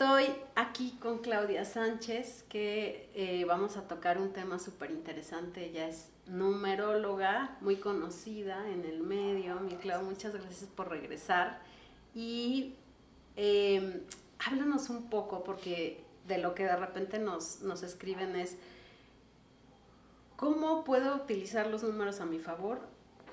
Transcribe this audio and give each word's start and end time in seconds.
Estoy 0.00 0.26
aquí 0.54 0.96
con 1.02 1.18
Claudia 1.18 1.64
Sánchez, 1.64 2.44
que 2.48 3.10
eh, 3.16 3.44
vamos 3.46 3.76
a 3.76 3.88
tocar 3.88 4.18
un 4.18 4.32
tema 4.32 4.60
súper 4.60 4.92
interesante. 4.92 5.64
Ella 5.64 5.88
es 5.88 6.10
numeróloga, 6.24 7.56
muy 7.60 7.78
conocida 7.78 8.70
en 8.70 8.84
el 8.84 9.00
medio. 9.00 9.58
Mi 9.58 9.74
Clau, 9.74 10.04
muchas 10.04 10.34
gracias 10.34 10.70
por 10.70 10.88
regresar. 10.88 11.58
Y 12.14 12.76
em, 13.34 14.02
háblanos 14.46 14.88
un 14.88 15.10
poco, 15.10 15.42
porque 15.42 16.04
de 16.28 16.38
lo 16.38 16.54
que 16.54 16.62
de 16.62 16.76
repente 16.76 17.18
nos, 17.18 17.62
nos 17.62 17.82
escriben 17.82 18.36
es, 18.36 18.56
¿cómo 20.36 20.84
puedo 20.84 21.16
utilizar 21.16 21.66
los 21.66 21.82
números 21.82 22.20
a 22.20 22.24
mi 22.24 22.38
favor 22.38 22.82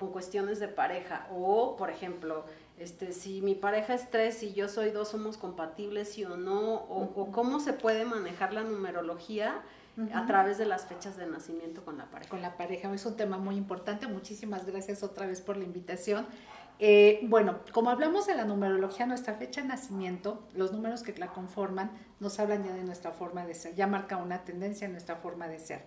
con 0.00 0.10
cuestiones 0.10 0.58
de 0.58 0.66
pareja? 0.66 1.28
O, 1.30 1.76
por 1.76 1.90
ejemplo, 1.90 2.44
este, 2.78 3.12
si 3.12 3.40
mi 3.40 3.54
pareja 3.54 3.94
es 3.94 4.10
tres 4.10 4.42
y 4.42 4.52
yo 4.52 4.68
soy 4.68 4.90
dos, 4.90 5.08
somos 5.08 5.38
compatibles, 5.38 6.12
sí 6.12 6.24
o 6.24 6.36
no, 6.36 6.74
o, 6.74 7.30
cómo 7.32 7.58
se 7.60 7.72
puede 7.72 8.04
manejar 8.04 8.52
la 8.52 8.62
numerología 8.62 9.62
a 10.12 10.26
través 10.26 10.58
de 10.58 10.66
las 10.66 10.84
fechas 10.84 11.16
de 11.16 11.26
nacimiento 11.26 11.82
con 11.82 11.96
la 11.96 12.10
pareja. 12.10 12.30
Con 12.30 12.42
la 12.42 12.58
pareja, 12.58 12.92
es 12.92 13.06
un 13.06 13.16
tema 13.16 13.38
muy 13.38 13.56
importante. 13.56 14.06
Muchísimas 14.06 14.66
gracias 14.66 15.02
otra 15.02 15.26
vez 15.26 15.40
por 15.40 15.56
la 15.56 15.64
invitación. 15.64 16.26
Eh, 16.78 17.20
bueno, 17.22 17.60
como 17.72 17.88
hablamos 17.88 18.26
de 18.26 18.34
la 18.34 18.44
numerología, 18.44 19.06
nuestra 19.06 19.34
fecha 19.34 19.62
de 19.62 19.68
nacimiento, 19.68 20.46
los 20.54 20.72
números 20.72 21.02
que 21.02 21.14
la 21.18 21.28
conforman, 21.28 21.90
nos 22.20 22.38
hablan 22.38 22.64
ya 22.64 22.74
de 22.74 22.84
nuestra 22.84 23.12
forma 23.12 23.46
de 23.46 23.54
ser, 23.54 23.74
ya 23.74 23.86
marca 23.86 24.18
una 24.18 24.44
tendencia 24.44 24.84
en 24.84 24.92
nuestra 24.92 25.16
forma 25.16 25.48
de 25.48 25.58
ser. 25.58 25.84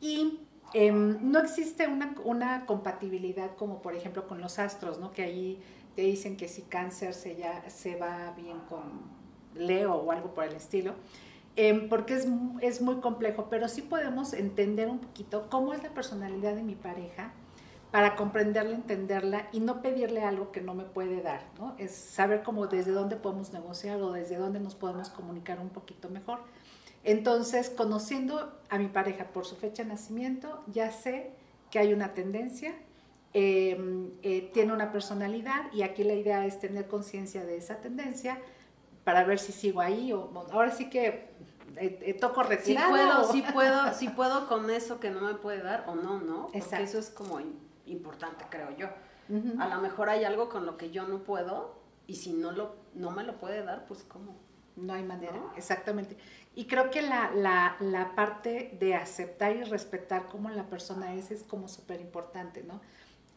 Y 0.00 0.46
em, 0.74 1.18
no 1.32 1.40
existe 1.40 1.88
una, 1.88 2.14
una, 2.24 2.66
compatibilidad 2.66 3.56
como 3.56 3.82
por 3.82 3.96
ejemplo 3.96 4.28
con 4.28 4.40
los 4.40 4.60
astros, 4.60 5.00
¿no? 5.00 5.10
Que 5.10 5.22
ahí 5.22 5.60
te 5.98 6.04
dicen 6.04 6.36
que 6.36 6.46
si 6.46 6.62
cáncer 6.62 7.12
se, 7.12 7.34
ya, 7.34 7.68
se 7.68 7.96
va 7.96 8.32
bien 8.36 8.60
con 8.68 8.82
Leo 9.56 9.96
o 9.96 10.12
algo 10.12 10.32
por 10.32 10.44
el 10.44 10.54
estilo, 10.54 10.94
em, 11.56 11.88
porque 11.88 12.14
es, 12.14 12.28
es 12.60 12.80
muy 12.80 13.00
complejo, 13.00 13.48
pero 13.50 13.66
sí 13.66 13.82
podemos 13.82 14.32
entender 14.32 14.88
un 14.88 15.00
poquito 15.00 15.48
cómo 15.50 15.74
es 15.74 15.82
la 15.82 15.88
personalidad 15.90 16.54
de 16.54 16.62
mi 16.62 16.76
pareja 16.76 17.32
para 17.90 18.14
comprenderla, 18.14 18.76
entenderla 18.76 19.48
y 19.50 19.58
no 19.58 19.82
pedirle 19.82 20.22
algo 20.22 20.52
que 20.52 20.60
no 20.60 20.72
me 20.72 20.84
puede 20.84 21.20
dar, 21.20 21.40
¿no? 21.58 21.74
Es 21.78 21.96
saber 21.96 22.44
cómo 22.44 22.68
desde 22.68 22.92
dónde 22.92 23.16
podemos 23.16 23.52
negociar 23.52 24.00
o 24.00 24.12
desde 24.12 24.36
dónde 24.36 24.60
nos 24.60 24.76
podemos 24.76 25.10
comunicar 25.10 25.58
un 25.58 25.70
poquito 25.70 26.08
mejor. 26.10 26.38
Entonces, 27.02 27.70
conociendo 27.70 28.56
a 28.70 28.78
mi 28.78 28.86
pareja 28.86 29.24
por 29.32 29.46
su 29.46 29.56
fecha 29.56 29.82
de 29.82 29.88
nacimiento, 29.88 30.62
ya 30.68 30.92
sé 30.92 31.32
que 31.72 31.80
hay 31.80 31.92
una 31.92 32.14
tendencia, 32.14 32.72
Em, 33.34 34.10
eh, 34.22 34.50
tiene 34.54 34.72
una 34.72 34.90
personalidad 34.90 35.70
y 35.72 35.82
aquí 35.82 36.02
la 36.02 36.14
idea 36.14 36.46
es 36.46 36.58
tener 36.60 36.88
conciencia 36.88 37.44
de 37.44 37.58
esa 37.58 37.76
tendencia 37.76 38.40
para 39.04 39.22
ver 39.24 39.38
si 39.38 39.52
sigo 39.52 39.82
ahí 39.82 40.12
o 40.14 40.30
ahora 40.50 40.70
sí 40.70 40.88
que 40.88 41.28
eh, 41.76 41.98
eh, 42.02 42.14
toco 42.14 42.42
retirado. 42.42 42.88
Sí 42.88 42.92
puedo, 42.92 43.32
sí 43.32 43.44
puedo, 43.52 43.94
sí 43.94 44.08
puedo 44.08 44.48
con 44.48 44.70
eso 44.70 44.98
que 44.98 45.10
no 45.10 45.20
me 45.20 45.34
puede 45.34 45.62
dar 45.62 45.84
o 45.88 45.94
no, 45.94 46.20
¿no? 46.20 46.46
Porque 46.46 46.82
eso 46.82 46.98
es 46.98 47.10
como 47.10 47.38
importante, 47.86 48.44
creo 48.48 48.74
yo. 48.76 48.88
A 49.58 49.68
lo 49.68 49.82
mejor 49.82 50.08
hay 50.08 50.24
algo 50.24 50.48
con 50.48 50.64
lo 50.64 50.78
que 50.78 50.90
yo 50.90 51.06
no 51.06 51.18
puedo 51.18 51.74
y 52.06 52.14
si 52.14 52.32
no, 52.32 52.50
lo, 52.50 52.76
no 52.94 53.10
me 53.10 53.24
lo 53.24 53.38
puede 53.38 53.62
dar, 53.62 53.84
pues 53.84 54.02
¿cómo? 54.04 54.36
No 54.74 54.94
hay 54.94 55.02
manera, 55.02 55.38
exactamente. 55.54 56.16
Y 56.54 56.64
creo 56.64 56.90
que 56.90 57.02
la, 57.02 57.30
la, 57.34 57.76
la, 57.80 58.14
parte 58.14 58.74
de 58.80 58.94
aceptar 58.94 59.54
y 59.54 59.64
respetar 59.64 60.26
cómo 60.26 60.48
la 60.48 60.64
persona 60.64 61.14
es 61.14 61.30
es 61.30 61.42
como 61.42 61.68
súper 61.68 62.00
importante, 62.00 62.62
¿no? 62.62 62.80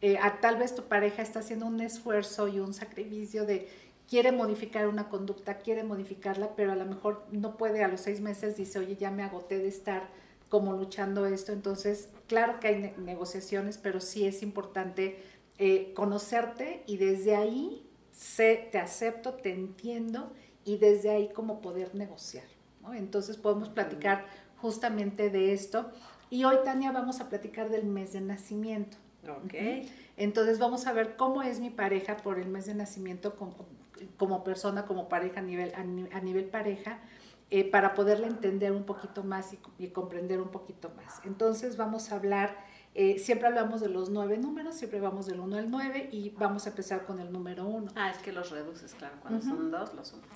Eh, 0.02 0.18
tal 0.40 0.56
vez 0.56 0.74
tu 0.74 0.82
pareja 0.82 1.22
está 1.22 1.38
haciendo 1.38 1.66
un 1.66 1.80
esfuerzo 1.80 2.48
y 2.48 2.58
un 2.58 2.74
sacrificio 2.74 3.46
de 3.46 3.68
quiere 4.08 4.32
modificar 4.32 4.88
una 4.88 5.08
conducta, 5.08 5.58
quiere 5.58 5.84
modificarla, 5.84 6.54
pero 6.56 6.72
a 6.72 6.76
lo 6.76 6.84
mejor 6.84 7.24
no 7.30 7.56
puede 7.56 7.84
a 7.84 7.88
los 7.88 8.00
seis 8.00 8.20
meses, 8.20 8.56
dice, 8.56 8.80
oye, 8.80 8.96
ya 8.96 9.10
me 9.10 9.22
agoté 9.22 9.58
de 9.58 9.68
estar 9.68 10.08
como 10.48 10.72
luchando 10.74 11.24
esto. 11.24 11.52
Entonces, 11.52 12.10
claro 12.26 12.60
que 12.60 12.68
hay 12.68 12.94
negociaciones, 12.98 13.78
pero 13.78 14.00
sí 14.00 14.26
es 14.26 14.42
importante 14.42 15.22
eh, 15.58 15.92
conocerte 15.94 16.82
y 16.86 16.96
desde 16.96 17.36
ahí 17.36 17.88
sé, 18.10 18.68
te 18.70 18.78
acepto, 18.78 19.34
te 19.34 19.52
entiendo 19.52 20.32
y 20.64 20.78
desde 20.78 21.10
ahí 21.10 21.28
como 21.32 21.60
poder 21.60 21.94
negociar. 21.94 22.44
Entonces 22.92 23.36
podemos 23.36 23.68
platicar 23.68 24.26
justamente 24.60 25.30
de 25.30 25.52
esto. 25.52 25.90
Y 26.28 26.44
hoy, 26.44 26.56
Tania, 26.64 26.90
vamos 26.90 27.20
a 27.20 27.28
platicar 27.28 27.70
del 27.70 27.84
mes 27.84 28.12
de 28.12 28.20
nacimiento. 28.20 28.96
Ok. 29.28 29.54
Entonces 30.16 30.58
vamos 30.58 30.86
a 30.86 30.92
ver 30.92 31.16
cómo 31.16 31.42
es 31.42 31.60
mi 31.60 31.70
pareja 31.70 32.16
por 32.16 32.38
el 32.38 32.48
mes 32.48 32.66
de 32.66 32.74
nacimiento 32.74 33.36
como, 33.36 33.54
como 34.16 34.44
persona, 34.44 34.84
como 34.84 35.08
pareja 35.08 35.40
a 35.40 35.42
nivel, 35.42 35.72
a, 35.74 36.20
nivel 36.20 36.46
pareja, 36.46 36.98
eh, 37.50 37.70
para 37.70 37.94
poderle 37.94 38.26
entender 38.26 38.72
un 38.72 38.84
poquito 38.84 39.22
más 39.22 39.54
y, 39.78 39.88
comprender 39.88 40.40
un 40.40 40.48
poquito 40.48 40.90
más. 40.96 41.20
Entonces 41.24 41.76
vamos 41.76 42.10
a 42.10 42.16
hablar, 42.16 42.56
eh, 42.94 43.18
siempre 43.18 43.48
hablamos 43.48 43.80
de 43.80 43.88
los 43.88 44.10
nueve 44.10 44.38
números, 44.38 44.76
siempre 44.76 45.00
vamos 45.00 45.26
del 45.26 45.40
uno 45.40 45.56
al 45.56 45.70
nueve 45.70 46.08
y 46.10 46.30
vamos 46.30 46.66
a 46.66 46.70
empezar 46.70 47.04
con 47.04 47.20
el 47.20 47.30
número 47.30 47.66
uno. 47.66 47.92
Ah, 47.94 48.10
es 48.10 48.18
que 48.18 48.32
los 48.32 48.50
reduces, 48.50 48.94
claro, 48.94 49.16
cuando 49.20 49.40
son 49.40 49.70
dos 49.70 49.94
los 49.94 50.08
sumas. 50.08 50.28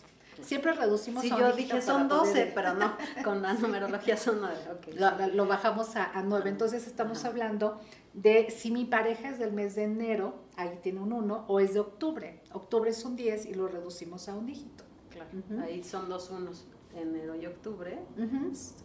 Siempre 0.42 0.72
reducimos. 0.72 1.22
Sí, 1.22 1.30
yo 1.30 1.52
dije 1.52 1.80
son 1.80 2.08
12, 2.08 2.52
pero 2.54 2.74
no, 2.74 2.94
con 3.24 3.40
la 3.42 3.54
numerología 3.54 4.16
son 4.18 4.40
9. 4.40 5.32
Lo, 5.32 5.46
bajamos 5.46 5.96
a, 5.96 6.04
a 6.12 6.22
9. 6.22 6.50
Entonces 6.50 6.86
estamos 6.86 7.24
hablando 7.24 7.80
de 8.16 8.50
si 8.50 8.70
mi 8.70 8.86
pareja 8.86 9.28
es 9.28 9.38
del 9.38 9.52
mes 9.52 9.74
de 9.74 9.84
enero, 9.84 10.34
ahí 10.56 10.80
tiene 10.82 11.00
un 11.00 11.12
1, 11.12 11.44
o 11.46 11.60
es 11.60 11.74
de 11.74 11.80
octubre. 11.80 12.40
Octubre 12.52 12.90
es 12.90 13.04
un 13.04 13.14
10 13.14 13.46
y 13.46 13.54
lo 13.54 13.68
reducimos 13.68 14.28
a 14.28 14.34
un 14.34 14.46
dígito. 14.46 14.84
Claro. 15.10 15.30
Ahí 15.62 15.84
son 15.84 16.08
dos 16.08 16.30
unos, 16.30 16.66
enero 16.94 17.36
y 17.36 17.44
octubre, 17.44 17.98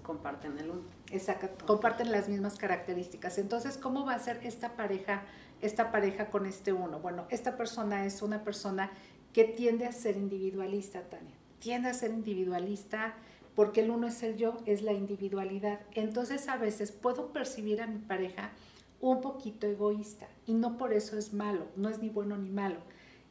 comparten 0.04 0.58
el 0.60 0.70
1. 0.72 0.82
Exacto, 1.12 1.66
comparten 1.66 2.12
las 2.12 2.28
mismas 2.28 2.58
características. 2.58 3.38
Entonces, 3.38 3.78
¿cómo 3.78 4.06
va 4.06 4.16
a 4.16 4.20
ser 4.20 4.42
esta 4.44 4.76
pareja, 4.76 5.24
esta 5.62 5.92
pareja 5.92 6.30
con 6.30 6.46
este 6.46 6.74
1? 6.74 7.00
Bueno, 7.00 7.26
esta 7.30 7.56
persona 7.56 8.06
es 8.06 8.22
una 8.22 8.44
persona 8.44 8.92
que 9.32 9.46
tiende 9.46 9.86
a 9.86 9.94
ser 9.94 10.18
individualista, 10.18 11.04
Tania. 11.10 11.36
Tiende 11.60 11.88
a 11.88 11.94
ser 11.94 12.12
individualista 12.12 13.16
porque 13.56 13.82
el 13.82 13.92
uno 13.92 14.08
es 14.08 14.24
el 14.24 14.36
yo, 14.36 14.58
es 14.66 14.82
la 14.82 14.92
individualidad. 14.92 15.80
Entonces, 15.94 16.50
a 16.50 16.58
veces 16.58 16.92
puedo 16.92 17.32
percibir 17.32 17.82
a 17.82 17.88
mi 17.88 18.00
pareja 18.00 18.52
un 19.02 19.20
poquito 19.20 19.68
egoísta 19.68 20.28
y 20.46 20.54
no 20.54 20.78
por 20.78 20.94
eso 20.94 21.18
es 21.18 21.34
malo, 21.34 21.66
no 21.76 21.90
es 21.90 22.00
ni 22.00 22.10
bueno 22.10 22.38
ni 22.38 22.50
malo. 22.50 22.78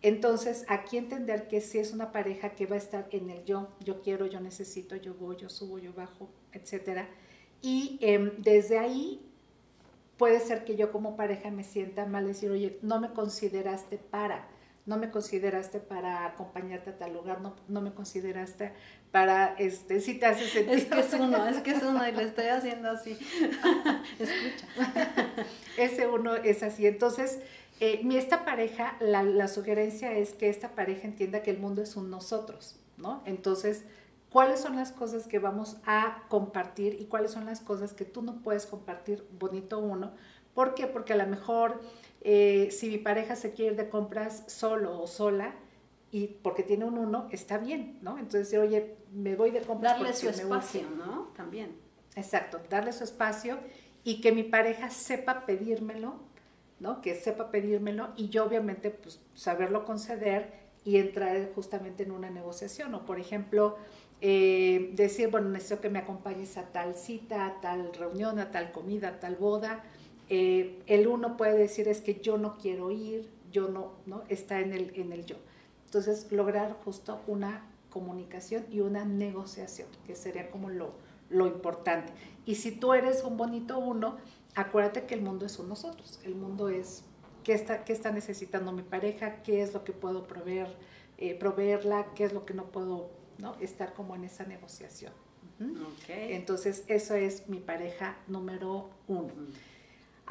Entonces, 0.02 0.64
aquí 0.68 0.96
entender 0.96 1.46
que 1.46 1.60
si 1.60 1.78
es 1.78 1.92
una 1.92 2.10
pareja 2.10 2.50
que 2.50 2.66
va 2.66 2.74
a 2.74 2.78
estar 2.78 3.08
en 3.10 3.30
el 3.30 3.44
yo, 3.44 3.68
yo 3.80 4.00
quiero, 4.00 4.26
yo 4.26 4.40
necesito, 4.40 4.96
yo 4.96 5.14
voy, 5.14 5.36
yo 5.36 5.50
subo, 5.50 5.78
yo 5.78 5.92
bajo, 5.92 6.28
etc. 6.52 7.06
Y 7.60 7.98
em, 8.00 8.32
desde 8.38 8.78
ahí 8.78 9.20
puede 10.16 10.40
ser 10.40 10.64
que 10.64 10.76
yo 10.76 10.90
como 10.90 11.16
pareja 11.16 11.50
me 11.50 11.64
sienta 11.64 12.06
mal, 12.06 12.26
decir, 12.26 12.50
oye, 12.50 12.78
no 12.82 13.00
me 13.00 13.12
consideraste 13.12 13.98
para, 13.98 14.48
no 14.90 14.96
me 14.96 15.12
consideraste 15.12 15.78
para 15.78 16.26
acompañarte 16.26 16.90
a 16.90 16.98
tal 16.98 17.12
lugar, 17.12 17.40
no, 17.40 17.54
no 17.68 17.80
me 17.80 17.94
consideraste 17.94 18.72
para, 19.12 19.54
este, 19.56 20.00
si 20.00 20.18
te 20.18 20.26
hace 20.26 20.48
sentir. 20.48 20.78
Es 20.78 20.86
que 20.86 20.98
es 20.98 21.14
uno, 21.14 21.46
es 21.46 21.58
que 21.58 21.70
es 21.70 21.82
uno 21.84 22.08
y 22.08 22.10
le 22.10 22.24
estoy 22.24 22.46
haciendo 22.46 22.90
así. 22.90 23.12
Escucha. 24.18 24.66
Ese 25.78 26.08
uno 26.08 26.34
es 26.34 26.64
así. 26.64 26.88
Entonces, 26.88 27.38
eh, 27.78 28.00
mi, 28.02 28.16
esta 28.16 28.44
pareja, 28.44 28.96
la, 28.98 29.22
la, 29.22 29.46
sugerencia 29.46 30.12
es 30.12 30.32
que 30.32 30.48
esta 30.48 30.70
pareja 30.70 31.06
entienda 31.06 31.44
que 31.44 31.52
el 31.52 31.58
mundo 31.58 31.82
es 31.82 31.94
un 31.94 32.10
nosotros, 32.10 32.80
¿no? 32.96 33.22
Entonces, 33.26 33.84
¿cuáles 34.28 34.58
son 34.58 34.74
las 34.74 34.90
cosas 34.90 35.28
que 35.28 35.38
vamos 35.38 35.76
a 35.86 36.24
compartir 36.28 36.96
y 37.00 37.04
cuáles 37.04 37.30
son 37.30 37.46
las 37.46 37.60
cosas 37.60 37.92
que 37.92 38.04
tú 38.04 38.22
no 38.22 38.42
puedes 38.42 38.66
compartir, 38.66 39.24
bonito 39.38 39.78
uno? 39.78 40.14
¿Por 40.52 40.74
qué? 40.74 40.88
Porque 40.88 41.12
a 41.12 41.16
lo 41.16 41.28
mejor 41.28 41.80
eh, 42.20 42.68
si 42.70 42.88
mi 42.88 42.98
pareja 42.98 43.36
se 43.36 43.52
quiere 43.52 43.72
ir 43.72 43.76
de 43.76 43.88
compras 43.88 44.44
solo 44.46 45.00
o 45.00 45.06
sola, 45.06 45.54
y 46.12 46.26
porque 46.26 46.62
tiene 46.62 46.84
un 46.84 46.98
uno, 46.98 47.28
está 47.30 47.58
bien, 47.58 47.98
¿no? 48.02 48.18
Entonces, 48.18 48.58
oye, 48.58 48.96
me 49.12 49.36
voy 49.36 49.50
de 49.52 49.60
compras. 49.60 49.92
Darle 49.92 50.12
su 50.12 50.28
espacio, 50.28 50.82
¿no? 50.96 51.28
También. 51.36 51.76
Exacto, 52.16 52.60
darle 52.68 52.92
su 52.92 53.04
espacio 53.04 53.58
y 54.02 54.20
que 54.20 54.32
mi 54.32 54.42
pareja 54.42 54.90
sepa 54.90 55.46
pedírmelo, 55.46 56.14
¿no? 56.80 57.00
Que 57.00 57.14
sepa 57.14 57.50
pedírmelo 57.50 58.10
y 58.16 58.28
yo 58.28 58.44
obviamente 58.44 58.90
pues 58.90 59.20
saberlo 59.34 59.84
conceder 59.84 60.52
y 60.84 60.96
entrar 60.96 61.52
justamente 61.54 62.02
en 62.02 62.10
una 62.10 62.30
negociación. 62.30 62.94
O 62.94 63.04
por 63.04 63.20
ejemplo, 63.20 63.76
eh, 64.20 64.90
decir, 64.94 65.30
bueno, 65.30 65.48
necesito 65.50 65.80
que 65.80 65.90
me 65.90 66.00
acompañes 66.00 66.56
a 66.56 66.64
tal 66.64 66.96
cita, 66.96 67.46
a 67.46 67.60
tal 67.60 67.92
reunión, 67.94 68.38
a 68.38 68.50
tal 68.50 68.72
comida, 68.72 69.08
a 69.08 69.20
tal 69.20 69.36
boda. 69.36 69.84
Eh, 70.30 70.80
el 70.86 71.08
uno 71.08 71.36
puede 71.36 71.58
decir 71.58 71.88
es 71.88 72.00
que 72.00 72.20
yo 72.20 72.38
no 72.38 72.56
quiero 72.56 72.90
ir, 72.90 73.28
yo 73.52 73.68
no, 73.68 73.92
¿no? 74.06 74.22
Está 74.28 74.60
en 74.60 74.72
el, 74.72 74.92
en 74.94 75.12
el 75.12 75.26
yo. 75.26 75.36
Entonces, 75.84 76.30
lograr 76.30 76.78
justo 76.84 77.20
una 77.26 77.68
comunicación 77.90 78.64
y 78.70 78.80
una 78.80 79.04
negociación, 79.04 79.88
que 80.06 80.14
sería 80.14 80.50
como 80.50 80.70
lo, 80.70 80.92
lo 81.28 81.48
importante. 81.48 82.12
Y 82.46 82.54
si 82.54 82.70
tú 82.70 82.94
eres 82.94 83.24
un 83.24 83.36
bonito 83.36 83.78
uno, 83.78 84.16
acuérdate 84.54 85.04
que 85.04 85.14
el 85.14 85.22
mundo 85.22 85.46
es 85.46 85.58
un 85.58 85.68
nosotros. 85.68 86.20
El 86.24 86.36
mundo 86.36 86.68
es 86.68 87.02
qué 87.42 87.52
está, 87.52 87.84
qué 87.84 87.92
está 87.92 88.12
necesitando 88.12 88.70
mi 88.70 88.82
pareja, 88.82 89.42
qué 89.42 89.62
es 89.62 89.74
lo 89.74 89.82
que 89.82 89.92
puedo 89.92 90.28
proveer, 90.28 90.68
eh, 91.18 91.34
proveerla, 91.34 92.06
qué 92.14 92.24
es 92.24 92.32
lo 92.32 92.46
que 92.46 92.54
no 92.54 92.66
puedo 92.66 93.10
¿no? 93.38 93.56
Estar 93.60 93.94
como 93.94 94.14
en 94.14 94.24
esa 94.24 94.44
negociación. 94.44 95.12
Entonces, 96.08 96.84
eso 96.88 97.14
es 97.14 97.48
mi 97.48 97.58
pareja 97.58 98.16
número 98.28 98.90
uno. 99.08 99.30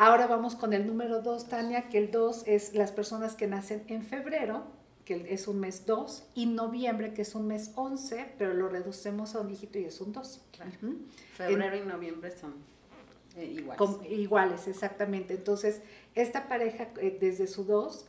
Ahora 0.01 0.27
vamos 0.27 0.55
con 0.55 0.71
el 0.71 0.87
número 0.87 1.21
dos, 1.21 1.49
Tania, 1.49 1.89
que 1.89 1.97
el 1.97 2.09
dos 2.09 2.43
es 2.47 2.73
las 2.73 2.93
personas 2.93 3.35
que 3.35 3.47
nacen 3.47 3.83
en 3.87 4.01
febrero, 4.01 4.63
que 5.03 5.33
es 5.33 5.45
un 5.49 5.59
mes 5.59 5.85
dos, 5.85 6.23
y 6.33 6.45
noviembre, 6.45 7.13
que 7.13 7.23
es 7.23 7.35
un 7.35 7.47
mes 7.47 7.73
once, 7.75 8.33
pero 8.37 8.53
lo 8.53 8.69
reducemos 8.69 9.35
a 9.35 9.41
un 9.41 9.49
dígito 9.49 9.77
y 9.77 9.83
es 9.83 9.99
un 9.99 10.13
dos. 10.13 10.39
Febrero 11.33 11.75
y 11.75 11.81
noviembre 11.81 12.31
son 12.31 12.53
eh, 13.35 13.43
iguales. 13.43 14.09
iguales, 14.09 14.67
exactamente. 14.69 15.33
Entonces, 15.33 15.81
esta 16.15 16.47
pareja 16.47 16.87
eh, 17.01 17.17
desde 17.19 17.45
su 17.45 17.65
dos 17.65 18.05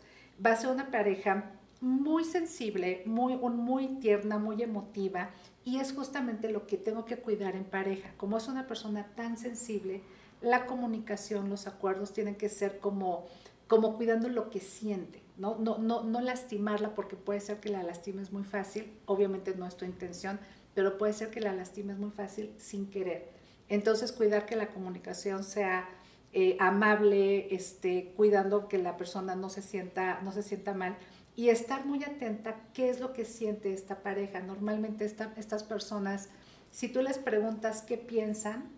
va 0.47 0.53
a 0.53 0.57
ser 0.57 0.71
una 0.71 0.93
pareja 0.93 1.51
muy 1.81 2.23
sensible, 2.23 3.03
muy, 3.05 3.37
muy 3.37 3.89
tierna, 3.99 4.39
muy 4.39 4.63
emotiva, 4.63 5.31
y 5.65 5.81
es 5.81 5.93
justamente 5.93 6.53
lo 6.53 6.69
que 6.69 6.77
tengo 6.77 7.05
que 7.05 7.17
cuidar 7.17 7.57
en 7.57 7.65
pareja. 7.65 8.13
Como 8.17 8.39
es 8.39 8.47
una 8.47 8.69
persona 8.69 9.09
tan 9.17 9.37
sensible, 9.37 10.03
la 10.41 10.67
comunicación, 10.67 11.51
los 11.51 11.67
acuerdos 11.67 12.13
tienen 12.13 12.37
que 12.37 12.49
ser 12.49 12.79
como, 12.79 13.27
como 13.69 13.97
cuidando 13.97 14.29
lo 14.29 14.51
que 14.51 14.61
siente, 14.61 15.23
¿no? 15.37 15.57
No, 15.59 15.79
no, 15.79 16.03
no 16.03 16.21
lastimarla 16.21 16.95
porque 16.95 17.17
puede 17.17 17.41
ser 17.41 17.61
que 17.61 17.69
la 17.69 17.83
lastimes 17.83 18.33
muy 18.33 18.45
fácil, 18.45 18.93
obviamente 19.07 19.55
no 19.55 19.67
es 19.67 19.77
tu 19.77 19.85
intención, 19.85 20.41
pero 20.75 20.99
puede 20.99 21.13
ser 21.13 21.31
que 21.31 21.41
la 21.41 21.53
lastimes 21.53 21.99
muy 21.99 22.11
fácil 22.11 22.53
sin 22.57 22.91
querer. 22.91 23.29
Entonces, 23.69 24.13
cuidar 24.13 24.47
que 24.47 24.57
la 24.57 24.69
comunicación 24.69 25.45
sea 25.45 25.89
eh, 26.33 26.57
amable, 26.61 27.55
este, 27.55 28.13
cuidando 28.17 28.69
que 28.69 28.79
la 28.79 28.97
persona 28.97 29.35
no 29.35 29.49
se 29.49 29.63
sienta, 29.63 30.21
no 30.23 30.33
se 30.33 30.43
sienta 30.43 30.75
mal 30.75 30.97
y 31.37 31.49
estar 31.49 31.87
muy 31.87 32.05
atenta 32.05 32.61
qué 32.73 32.91
es 32.91 33.01
lo 33.01 33.13
que 33.13 33.25
siente 33.25 33.73
esta 33.73 34.03
pareja. 34.03 34.41
Normalmente 34.41 35.05
estas 35.05 35.63
personas, 35.65 36.29
si 36.71 36.89
tú 36.89 37.03
les 37.03 37.19
preguntas 37.19 37.83
qué 37.83 37.97
piensan, 37.97 38.71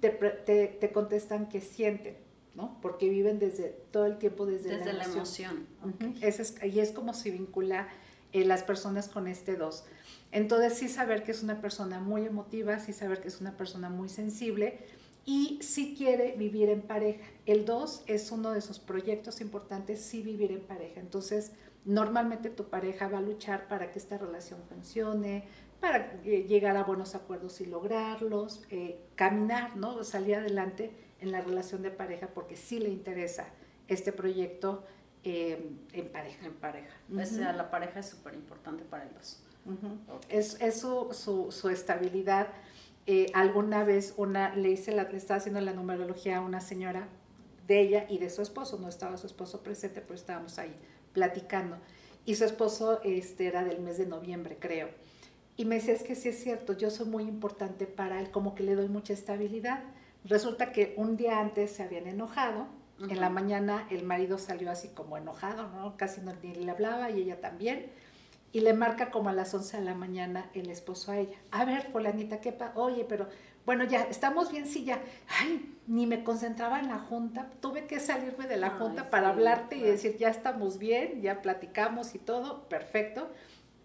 te, 0.00 0.90
contestan 0.92 1.48
que 1.48 1.60
sienten, 1.60 2.16
¿no? 2.54 2.78
Porque 2.80 3.08
viven 3.08 3.38
desde 3.38 3.68
todo 3.90 4.06
el 4.06 4.18
tiempo 4.18 4.46
desde, 4.46 4.76
desde 4.76 4.92
la 4.92 5.04
emoción. 5.04 5.66
y 6.62 6.78
es 6.78 6.92
como 6.92 7.14
se 7.14 7.30
vincula 7.30 7.88
eh, 8.32 8.44
las 8.44 8.62
personas 8.62 9.08
con 9.08 9.28
este 9.28 9.56
dos. 9.56 9.84
Entonces 10.32 10.74
sí 10.74 10.88
saber 10.88 11.24
que 11.24 11.32
es 11.32 11.42
una 11.42 11.60
persona 11.60 12.00
muy 12.00 12.26
emotiva, 12.26 12.78
sí 12.78 12.92
saber 12.92 13.20
que 13.20 13.28
es 13.28 13.40
una 13.40 13.56
persona 13.56 13.88
muy 13.88 14.08
sensible 14.08 14.78
y 15.24 15.58
sí 15.62 15.94
quiere 15.96 16.36
vivir 16.36 16.68
en 16.68 16.82
pareja. 16.82 17.24
El 17.46 17.64
dos 17.64 18.02
es 18.06 18.30
uno 18.30 18.52
de 18.52 18.60
sus 18.60 18.78
proyectos 18.78 19.40
importantes, 19.40 20.00
sí 20.00 20.22
vivir 20.22 20.52
en 20.52 20.60
pareja. 20.60 21.00
Entonces, 21.00 21.52
Normalmente 21.88 22.50
tu 22.50 22.68
pareja 22.68 23.08
va 23.08 23.16
a 23.16 23.22
luchar 23.22 23.66
para 23.66 23.90
que 23.90 23.98
esta 23.98 24.18
relación 24.18 24.60
funcione, 24.68 25.48
para 25.80 26.20
eh, 26.24 26.44
llegar 26.48 26.76
a 26.76 26.84
buenos 26.84 27.14
acuerdos 27.14 27.60
y 27.60 27.66
lograrlos, 27.66 28.62
eh, 28.70 29.00
caminar, 29.14 29.76
¿no? 29.76 30.02
Salir 30.04 30.36
adelante 30.36 30.92
en 31.20 31.32
la 31.32 31.40
relación 31.40 31.82
de 31.82 31.90
pareja 31.90 32.28
porque 32.28 32.56
sí 32.56 32.78
le 32.78 32.88
interesa 32.88 33.46
este 33.86 34.12
proyecto 34.12 34.84
eh, 35.24 35.70
en 35.92 36.08
pareja. 36.08 36.46
En 36.46 36.54
pareja. 36.54 36.94
O 37.14 37.24
sea, 37.24 37.52
la 37.52 37.70
pareja 37.70 38.00
es 38.00 38.06
súper 38.06 38.34
importante 38.34 38.84
para 38.84 39.06
ellos. 39.06 39.42
Es, 40.28 40.56
su, 40.80 41.12
su, 41.50 41.68
estabilidad. 41.68 42.48
alguna 43.34 43.84
vez 43.84 44.14
una, 44.16 44.54
le, 44.54 44.70
hice 44.70 44.92
la, 44.92 45.04
le 45.04 45.18
estaba 45.18 45.38
haciendo 45.38 45.60
la 45.60 45.74
numerología 45.74 46.38
a 46.38 46.40
una 46.40 46.60
señora 46.60 47.08
de 47.66 47.80
ella 47.80 48.06
y 48.08 48.18
de 48.18 48.30
su 48.30 48.40
esposo, 48.40 48.78
no 48.78 48.88
estaba 48.88 49.18
su 49.18 49.26
esposo 49.26 49.62
presente, 49.62 50.00
pero 50.00 50.14
estábamos 50.14 50.58
ahí 50.58 50.74
platicando. 51.12 51.76
Y 52.24 52.34
su 52.34 52.44
esposo 52.44 53.00
este, 53.04 53.46
era 53.46 53.62
del 53.62 53.80
mes 53.80 53.98
de 53.98 54.06
noviembre, 54.06 54.56
creo. 54.58 54.88
Y 55.58 55.64
me 55.64 55.74
decía, 55.74 55.92
es 55.92 56.04
que 56.04 56.14
sí 56.14 56.28
es 56.28 56.40
cierto, 56.40 56.72
yo 56.72 56.88
soy 56.88 57.06
muy 57.08 57.24
importante 57.24 57.86
para 57.86 58.20
él, 58.20 58.30
como 58.30 58.54
que 58.54 58.62
le 58.62 58.76
doy 58.76 58.88
mucha 58.88 59.12
estabilidad. 59.12 59.82
Resulta 60.24 60.70
que 60.70 60.94
un 60.96 61.16
día 61.16 61.40
antes 61.40 61.72
se 61.72 61.82
habían 61.82 62.06
enojado, 62.06 62.68
en 63.00 63.20
la 63.20 63.28
mañana 63.28 63.84
el 63.90 64.04
marido 64.04 64.38
salió 64.38 64.70
así 64.70 64.88
como 64.88 65.16
enojado, 65.16 65.68
¿no? 65.70 65.96
Casi 65.96 66.20
no 66.20 66.32
ni 66.44 66.54
le 66.54 66.70
hablaba 66.70 67.10
y 67.10 67.22
ella 67.22 67.40
también. 67.40 67.86
Y 68.52 68.60
le 68.60 68.72
marca 68.72 69.10
como 69.10 69.30
a 69.30 69.32
las 69.32 69.52
11 69.52 69.78
de 69.78 69.84
la 69.84 69.94
mañana 69.94 70.48
el 70.54 70.70
esposo 70.70 71.10
a 71.10 71.18
ella. 71.18 71.36
A 71.50 71.64
ver, 71.64 71.90
fulanita, 71.90 72.40
¿qué 72.40 72.52
pasa? 72.52 72.78
Oye, 72.78 73.04
pero 73.08 73.28
bueno, 73.66 73.82
ya, 73.82 74.02
estamos 74.02 74.52
bien, 74.52 74.64
sí, 74.64 74.84
ya. 74.84 75.02
Ay, 75.40 75.76
ni 75.88 76.06
me 76.06 76.22
concentraba 76.22 76.78
en 76.78 76.86
la 76.86 77.00
junta. 77.00 77.50
Tuve 77.60 77.86
que 77.86 77.98
salirme 77.98 78.46
de 78.46 78.58
la 78.58 78.70
junta 78.70 79.10
para 79.10 79.30
hablarte 79.30 79.76
y 79.76 79.82
decir, 79.82 80.16
ya 80.18 80.28
estamos 80.28 80.78
bien, 80.78 81.20
ya 81.20 81.42
platicamos 81.42 82.14
y 82.14 82.18
todo, 82.18 82.68
perfecto, 82.68 83.28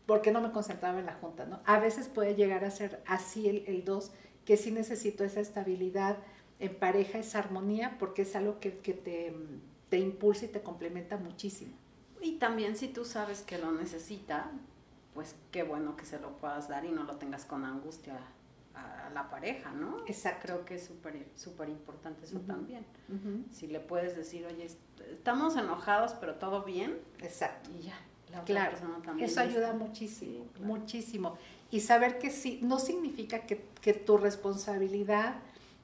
porque 0.05 0.31
no 0.31 0.41
me 0.41 0.51
concentraba 0.51 0.99
en 0.99 1.05
la 1.05 1.13
junta, 1.13 1.45
¿no? 1.45 1.61
A 1.65 1.79
veces 1.79 2.07
puede 2.07 2.35
llegar 2.35 2.65
a 2.65 2.71
ser 2.71 3.01
así 3.05 3.63
el, 3.65 3.85
dos, 3.85 4.11
que 4.45 4.57
sí 4.57 4.71
necesito 4.71 5.23
esa 5.23 5.39
estabilidad 5.39 6.17
en 6.59 6.75
pareja, 6.75 7.19
esa 7.19 7.39
armonía, 7.39 7.97
porque 7.99 8.23
es 8.23 8.35
algo 8.35 8.59
que, 8.59 8.71
te, 8.71 9.33
te 9.89 9.97
impulsa 9.99 10.45
y 10.45 10.49
te 10.49 10.61
complementa 10.61 11.17
muchísimo. 11.17 11.73
Y 12.21 12.37
también 12.37 12.75
si 12.75 12.87
tú 12.87 13.05
sabes 13.05 13.41
que 13.41 13.57
lo 13.57 13.71
necesita, 13.71 14.51
pues 15.13 15.35
qué 15.51 15.63
bueno 15.63 15.95
que 15.95 16.05
se 16.05 16.19
lo 16.19 16.37
puedas 16.37 16.67
dar 16.69 16.85
y 16.85 16.91
no 16.91 17.03
lo 17.03 17.17
tengas 17.17 17.45
con 17.45 17.65
angustia 17.65 18.17
a 18.73 19.09
la 19.13 19.29
pareja, 19.29 19.71
¿no? 19.71 19.99
Exacto. 20.07 20.47
Creo 20.47 20.65
que 20.65 20.75
es 20.75 20.85
súper 20.85 21.27
súper 21.35 21.69
importante 21.69 22.25
eso 22.25 22.39
también. 22.41 22.85
Si 23.51 23.67
le 23.67 23.79
puedes 23.79 24.15
decir, 24.15 24.45
oye, 24.45 24.67
estamos 25.11 25.55
enojados, 25.55 26.13
pero 26.13 26.35
todo 26.35 26.63
bien. 26.63 26.99
Exacto. 27.19 27.69
Y 27.71 27.83
ya. 27.83 27.95
La 28.33 28.43
claro, 28.43 28.77
también 29.05 29.29
eso 29.29 29.39
ayuda 29.39 29.73
muchísimo, 29.73 30.45
muchísimo. 30.59 31.37
Y 31.71 31.81
saber 31.81 32.19
que 32.19 32.31
sí, 32.31 32.59
no 32.61 32.79
significa 32.79 33.41
que, 33.41 33.65
que, 33.81 33.93
tu 33.93 34.17
responsabilidad, 34.17 35.35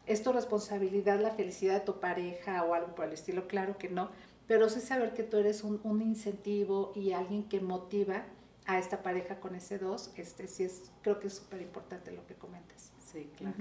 es 0.05 0.23
tu 0.23 0.33
responsabilidad 0.33 1.19
la 1.21 1.31
felicidad 1.31 1.75
de 1.75 1.79
tu 1.81 1.99
pareja 1.99 2.63
o 2.63 2.73
algo 2.73 2.95
por 2.95 3.05
el 3.05 3.13
estilo, 3.13 3.47
claro 3.47 3.77
que 3.77 3.89
no, 3.89 4.09
pero 4.47 4.67
sí 4.69 4.81
saber 4.81 5.13
que 5.13 5.23
tú 5.23 5.37
eres 5.37 5.63
un, 5.63 5.79
un 5.83 6.01
incentivo 6.01 6.91
y 6.95 7.11
alguien 7.11 7.43
que 7.43 7.59
motiva 7.59 8.25
a 8.65 8.77
esta 8.77 9.01
pareja 9.01 9.39
con 9.39 9.55
ese 9.55 9.77
dos, 9.77 10.11
este 10.15 10.47
sí 10.47 10.63
es, 10.63 10.91
creo 11.01 11.19
que 11.19 11.27
es 11.27 11.33
súper 11.33 11.61
importante 11.61 12.11
lo 12.11 12.25
que 12.27 12.35
comentas. 12.35 12.91
Sí, 13.11 13.29
claro. 13.37 13.55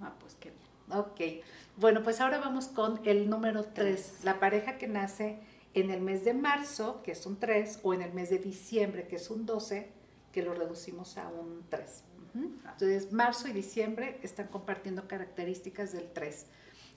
Ah, 0.00 0.12
pues 0.20 0.34
qué 0.34 0.50
bien. 0.50 0.98
Ok. 0.98 1.44
Bueno, 1.76 2.02
pues 2.02 2.20
ahora 2.20 2.38
vamos 2.38 2.68
con 2.68 3.00
el 3.06 3.28
número 3.30 3.64
tres, 3.64 4.18
la 4.24 4.40
pareja 4.40 4.78
que 4.78 4.86
nace 4.86 5.38
en 5.74 5.90
el 5.90 6.00
mes 6.00 6.24
de 6.24 6.34
marzo, 6.34 7.02
que 7.02 7.12
es 7.12 7.26
un 7.26 7.38
3, 7.38 7.80
o 7.82 7.94
en 7.94 8.02
el 8.02 8.12
mes 8.12 8.30
de 8.30 8.38
diciembre, 8.38 9.06
que 9.06 9.16
es 9.16 9.30
un 9.30 9.46
12, 9.46 9.90
que 10.32 10.42
lo 10.42 10.54
reducimos 10.54 11.16
a 11.18 11.28
un 11.28 11.64
3. 11.68 12.04
Entonces, 12.34 13.12
marzo 13.12 13.48
y 13.48 13.52
diciembre 13.52 14.18
están 14.22 14.48
compartiendo 14.48 15.08
características 15.08 15.92
del 15.92 16.10
3. 16.12 16.46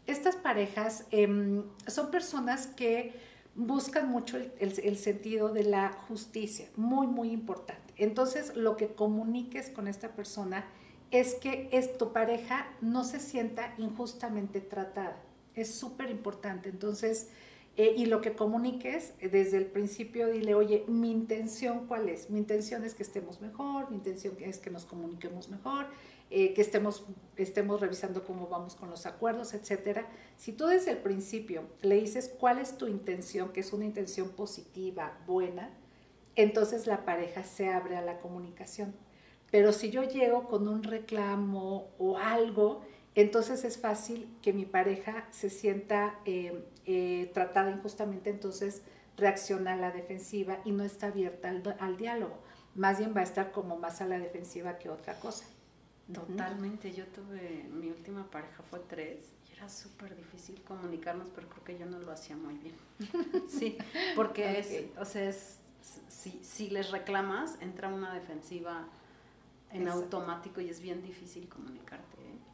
Estas 0.07 0.35
parejas 0.35 1.05
em, 1.11 1.63
son 1.87 2.11
personas 2.11 2.67
que 2.67 3.13
buscan 3.55 4.09
mucho 4.09 4.37
el, 4.37 4.97
sentido 4.97 5.49
de 5.49 5.63
la 5.63 5.91
justicia, 6.07 6.67
muy, 6.75 7.07
muy 7.07 7.31
importante. 7.31 7.93
Entonces, 7.97 8.55
lo 8.55 8.77
que 8.77 8.93
comuniques 8.93 9.69
con 9.69 9.87
esta 9.87 10.09
persona 10.09 10.65
es 11.11 11.35
que 11.35 11.69
es, 11.71 11.97
tu 11.97 12.13
pareja 12.13 12.67
no 12.79 13.03
se 13.03 13.19
sienta 13.19 13.73
injustamente 13.77 14.61
tratada. 14.61 15.21
Es 15.53 15.75
súper 15.75 16.09
importante. 16.09 16.69
Entonces, 16.69 17.29
eh, 17.77 17.93
y 17.95 18.05
lo 18.05 18.19
que 18.19 18.33
comuniques 18.33 19.13
eh, 19.19 19.29
desde 19.29 19.57
el 19.57 19.65
principio, 19.65 20.27
dile, 20.27 20.55
oye, 20.55 20.83
mi 20.87 21.09
intención 21.09 21.87
cuál 21.87 22.09
es? 22.09 22.29
Mi 22.29 22.39
intención 22.39 22.83
es 22.83 22.93
que 22.93 23.03
estemos 23.03 23.39
mejor, 23.39 23.89
mi 23.89 23.95
intención 23.95 24.35
es 24.39 24.57
que 24.57 24.69
nos 24.69 24.85
comuniquemos 24.85 25.47
mejor, 25.49 25.87
eh, 26.29 26.53
que 26.53 26.61
estemos, 26.61 27.05
estemos 27.37 27.79
revisando 27.79 28.25
cómo 28.25 28.47
vamos 28.47 28.75
con 28.75 28.89
los 28.89 29.05
acuerdos, 29.05 29.53
etcétera. 29.53 30.05
Si 30.35 30.51
tú 30.51 30.67
desde 30.67 30.91
el 30.91 30.97
principio 30.97 31.63
le 31.81 31.95
dices 31.95 32.33
cuál 32.39 32.59
es 32.59 32.77
tu 32.77 32.87
intención, 32.87 33.53
que 33.53 33.61
es 33.61 33.71
una 33.71 33.85
intención 33.85 34.29
positiva, 34.29 35.17
buena, 35.25 35.69
entonces 36.35 36.87
la 36.87 37.05
pareja 37.05 37.43
se 37.43 37.69
abre 37.69 37.95
a 37.95 38.01
la 38.01 38.19
comunicación. 38.19 38.93
Pero 39.49 39.71
si 39.71 39.91
yo 39.91 40.03
llego 40.03 40.47
con 40.47 40.67
un 40.67 40.83
reclamo 40.83 41.89
o 41.99 42.17
algo, 42.17 42.81
entonces 43.15 43.63
es 43.65 43.77
fácil 43.77 44.27
que 44.41 44.53
mi 44.53 44.65
pareja 44.65 45.27
se 45.31 45.49
sienta 45.49 46.19
eh, 46.25 46.65
eh, 46.85 47.29
tratada 47.33 47.71
injustamente, 47.71 48.29
entonces 48.29 48.81
reacciona 49.17 49.73
a 49.73 49.75
la 49.75 49.91
defensiva 49.91 50.59
y 50.63 50.71
no 50.71 50.83
está 50.83 51.07
abierta 51.07 51.49
al, 51.49 51.75
al 51.79 51.97
diálogo. 51.97 52.37
Más 52.75 52.99
bien 52.99 53.13
va 53.15 53.19
a 53.19 53.23
estar 53.23 53.51
como 53.51 53.77
más 53.77 54.01
a 54.01 54.05
la 54.05 54.17
defensiva 54.17 54.77
que 54.77 54.89
otra 54.89 55.19
cosa. 55.19 55.45
Totalmente, 56.13 56.91
yo 56.93 57.05
tuve, 57.07 57.67
mi 57.71 57.89
última 57.89 58.29
pareja 58.29 58.63
fue 58.63 58.79
tres 58.79 59.31
y 59.49 59.53
era 59.53 59.69
súper 59.69 60.15
difícil 60.15 60.61
comunicarnos, 60.63 61.29
pero 61.33 61.47
creo 61.47 61.63
que 61.63 61.77
yo 61.77 61.85
no 61.85 61.99
lo 61.99 62.11
hacía 62.11 62.35
muy 62.35 62.55
bien. 62.55 62.75
sí, 63.49 63.77
porque 64.15 64.59
es, 64.59 64.97
o 64.97 65.05
sea, 65.05 65.29
es, 65.29 65.57
si, 66.09 66.39
si, 66.43 66.69
les 66.69 66.91
reclamas, 66.91 67.57
entra 67.61 67.87
una 67.87 68.13
defensiva 68.13 68.87
en 69.71 69.87
automático 69.87 70.59
y 70.59 70.69
es 70.69 70.81
bien 70.81 71.01
difícil 71.01 71.47
comunicarte. 71.47 72.17
¿eh? 72.17 72.50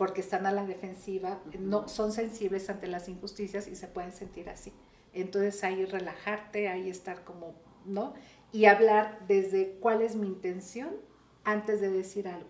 Porque 0.00 0.22
están 0.22 0.46
a 0.46 0.52
la 0.52 0.64
defensiva, 0.64 1.42
no, 1.58 1.86
son 1.86 2.10
sensibles 2.10 2.70
ante 2.70 2.86
las 2.86 3.06
injusticias 3.10 3.68
y 3.68 3.76
se 3.76 3.86
pueden 3.86 4.12
sentir 4.12 4.48
así. 4.48 4.72
Entonces 5.12 5.62
ahí 5.62 5.84
relajarte, 5.84 6.70
ahí 6.70 6.88
estar 6.88 7.22
como, 7.22 7.54
¿no? 7.84 8.14
Y 8.50 8.64
hablar 8.64 9.18
desde 9.28 9.76
cuál 9.78 10.00
es 10.00 10.16
mi 10.16 10.26
intención 10.26 10.96
antes 11.44 11.82
de 11.82 11.90
decir 11.90 12.28
algo. 12.28 12.48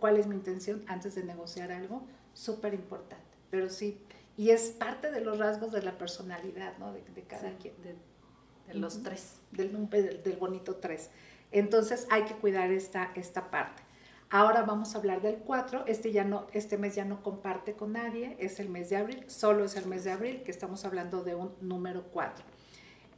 ¿Cuál 0.00 0.16
es 0.16 0.26
mi 0.26 0.34
intención 0.34 0.82
antes 0.88 1.14
de 1.14 1.22
negociar 1.22 1.70
algo? 1.70 2.02
Súper 2.34 2.74
importante. 2.74 3.24
Pero 3.48 3.70
sí, 3.70 4.00
y 4.36 4.50
es 4.50 4.70
parte 4.70 5.12
de 5.12 5.20
los 5.20 5.38
rasgos 5.38 5.70
de 5.70 5.82
la 5.82 5.98
personalidad, 5.98 6.78
¿no? 6.78 6.92
De, 6.92 7.04
cada 7.28 7.56
quien. 7.58 7.74
De, 7.80 7.94
los 8.74 9.04
tres. 9.04 9.36
Del, 9.52 9.88
del, 9.88 10.36
bonito 10.36 10.74
tres. 10.74 11.10
Entonces 11.52 12.08
hay 12.10 12.24
que 12.24 12.34
cuidar 12.34 12.72
esta, 12.72 13.12
esta 13.14 13.52
parte. 13.52 13.84
Ahora 14.30 14.62
vamos 14.62 14.94
a 14.94 14.98
hablar 14.98 15.22
del 15.22 15.36
4. 15.36 15.84
Este, 15.86 16.12
ya 16.12 16.22
no, 16.22 16.46
este 16.52 16.76
mes 16.76 16.94
ya 16.94 17.06
no 17.06 17.22
comparte 17.22 17.72
con 17.72 17.92
nadie, 17.92 18.36
es 18.38 18.60
el 18.60 18.68
mes 18.68 18.90
de 18.90 18.96
abril, 18.96 19.24
solo 19.26 19.64
es 19.64 19.76
el 19.76 19.86
mes 19.86 20.04
de 20.04 20.12
abril, 20.12 20.42
que 20.42 20.50
estamos 20.50 20.84
hablando 20.84 21.24
de 21.24 21.34
un 21.34 21.52
número 21.62 22.04
4. 22.12 22.44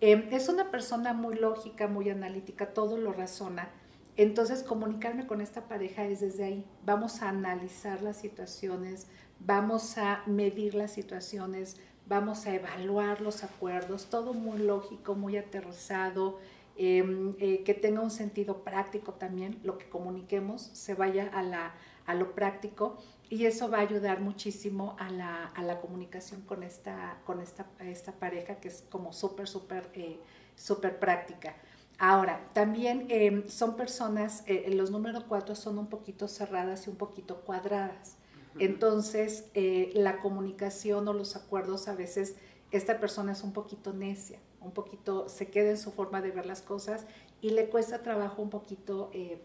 Em, 0.00 0.28
es 0.32 0.48
una 0.48 0.70
persona 0.70 1.12
muy 1.12 1.34
lógica, 1.34 1.88
muy 1.88 2.10
analítica, 2.10 2.72
todo 2.72 2.96
lo 2.96 3.12
razona. 3.12 3.70
Entonces, 4.16 4.62
comunicarme 4.62 5.26
con 5.26 5.40
esta 5.40 5.66
pareja 5.66 6.04
es 6.04 6.20
desde 6.20 6.44
ahí. 6.44 6.64
Vamos 6.84 7.22
a 7.22 7.30
analizar 7.30 8.02
las 8.02 8.18
situaciones, 8.18 9.08
vamos 9.40 9.98
a 9.98 10.22
medir 10.26 10.74
las 10.74 10.92
situaciones, 10.92 11.76
vamos 12.06 12.46
a 12.46 12.54
evaluar 12.54 13.20
los 13.20 13.42
acuerdos, 13.42 14.06
todo 14.06 14.32
muy 14.32 14.58
lógico, 14.58 15.14
muy 15.14 15.36
aterrizado, 15.36 16.38
Em, 16.82 17.34
eh, 17.40 17.62
que 17.62 17.74
tenga 17.74 18.00
un 18.00 18.10
sentido 18.10 18.64
práctico 18.64 19.12
también, 19.12 19.60
lo 19.64 19.76
que 19.76 19.86
comuniquemos 19.90 20.62
se 20.62 20.94
vaya 20.94 21.28
a, 21.28 21.42
la, 21.42 21.74
a 22.06 22.14
lo 22.14 22.34
práctico 22.34 22.96
y 23.28 23.44
eso 23.44 23.68
va 23.68 23.80
a 23.80 23.80
ayudar 23.82 24.22
muchísimo 24.22 24.96
a 24.98 25.10
la, 25.10 25.44
a 25.44 25.62
la 25.62 25.78
comunicación 25.82 26.40
con 26.40 26.62
esta, 26.62 27.18
con 27.26 27.42
esta, 27.42 27.66
esta 27.80 28.12
pareja 28.12 28.60
que 28.60 28.68
es 28.68 28.82
como 28.88 29.12
súper, 29.12 29.46
súper, 29.46 29.90
eh, 29.92 30.20
súper 30.56 30.98
práctica. 30.98 31.54
Ahora, 31.98 32.48
también 32.54 33.04
em, 33.10 33.46
son 33.46 33.76
personas, 33.76 34.42
eh, 34.46 34.72
los 34.74 34.90
números 34.90 35.24
cuatro 35.28 35.56
son 35.56 35.76
un 35.76 35.88
poquito 35.88 36.28
cerradas 36.28 36.86
y 36.86 36.90
un 36.90 36.96
poquito 36.96 37.42
cuadradas. 37.42 38.16
Entonces, 38.58 39.50
la 39.92 40.18
comunicación 40.20 41.06
o 41.06 41.12
los 41.12 41.36
acuerdos 41.36 41.88
a 41.88 41.94
veces, 41.94 42.36
esta 42.72 42.98
persona 42.98 43.32
es 43.32 43.44
un 43.44 43.52
poquito 43.52 43.92
necia 43.92 44.38
un 44.60 44.72
poquito, 44.72 45.28
se 45.28 45.48
queda 45.48 45.70
en 45.70 45.78
su 45.78 45.92
forma 45.92 46.20
de 46.20 46.30
ver 46.30 46.46
las 46.46 46.62
cosas 46.62 47.06
y 47.40 47.50
le 47.50 47.68
cuesta 47.68 48.02
trabajo 48.02 48.42
un 48.42 48.50
poquito 48.50 49.10
eh, 49.12 49.40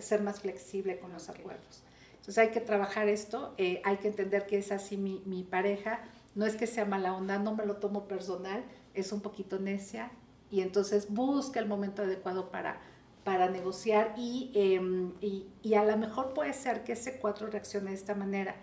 ser 0.00 0.22
más 0.22 0.40
flexible 0.40 0.98
con 0.98 1.12
los 1.12 1.28
acuerdos. 1.28 1.82
Entonces 2.12 2.38
hay 2.38 2.50
que 2.50 2.60
trabajar 2.60 3.08
esto, 3.08 3.54
eh, 3.56 3.80
hay 3.84 3.96
que 3.96 4.08
entender 4.08 4.46
que 4.46 4.58
es 4.58 4.70
así 4.70 4.96
mi, 4.96 5.22
mi, 5.24 5.44
pareja, 5.44 6.00
no 6.34 6.44
es 6.44 6.56
que 6.56 6.66
sea 6.66 6.84
mala 6.84 7.14
onda, 7.14 7.38
no 7.38 7.54
me 7.54 7.64
lo 7.64 7.76
tomo 7.76 8.06
personal, 8.06 8.64
es 8.94 9.12
un 9.12 9.20
poquito 9.20 9.58
necia 9.58 10.10
y 10.50 10.60
entonces 10.60 11.12
busca 11.12 11.58
el 11.58 11.66
momento 11.66 12.02
adecuado 12.02 12.50
para, 12.50 12.80
para 13.24 13.48
negociar 13.48 14.14
y, 14.18 14.50
em, 14.54 15.14
y, 15.22 15.46
y 15.62 15.74
a 15.74 15.84
lo 15.84 15.96
mejor 15.96 16.34
puede 16.34 16.52
ser 16.52 16.84
que 16.84 16.92
ese 16.92 17.18
cuatro 17.18 17.46
reaccione 17.46 17.90
de 17.90 17.96
esta 17.96 18.14
manera. 18.14 18.56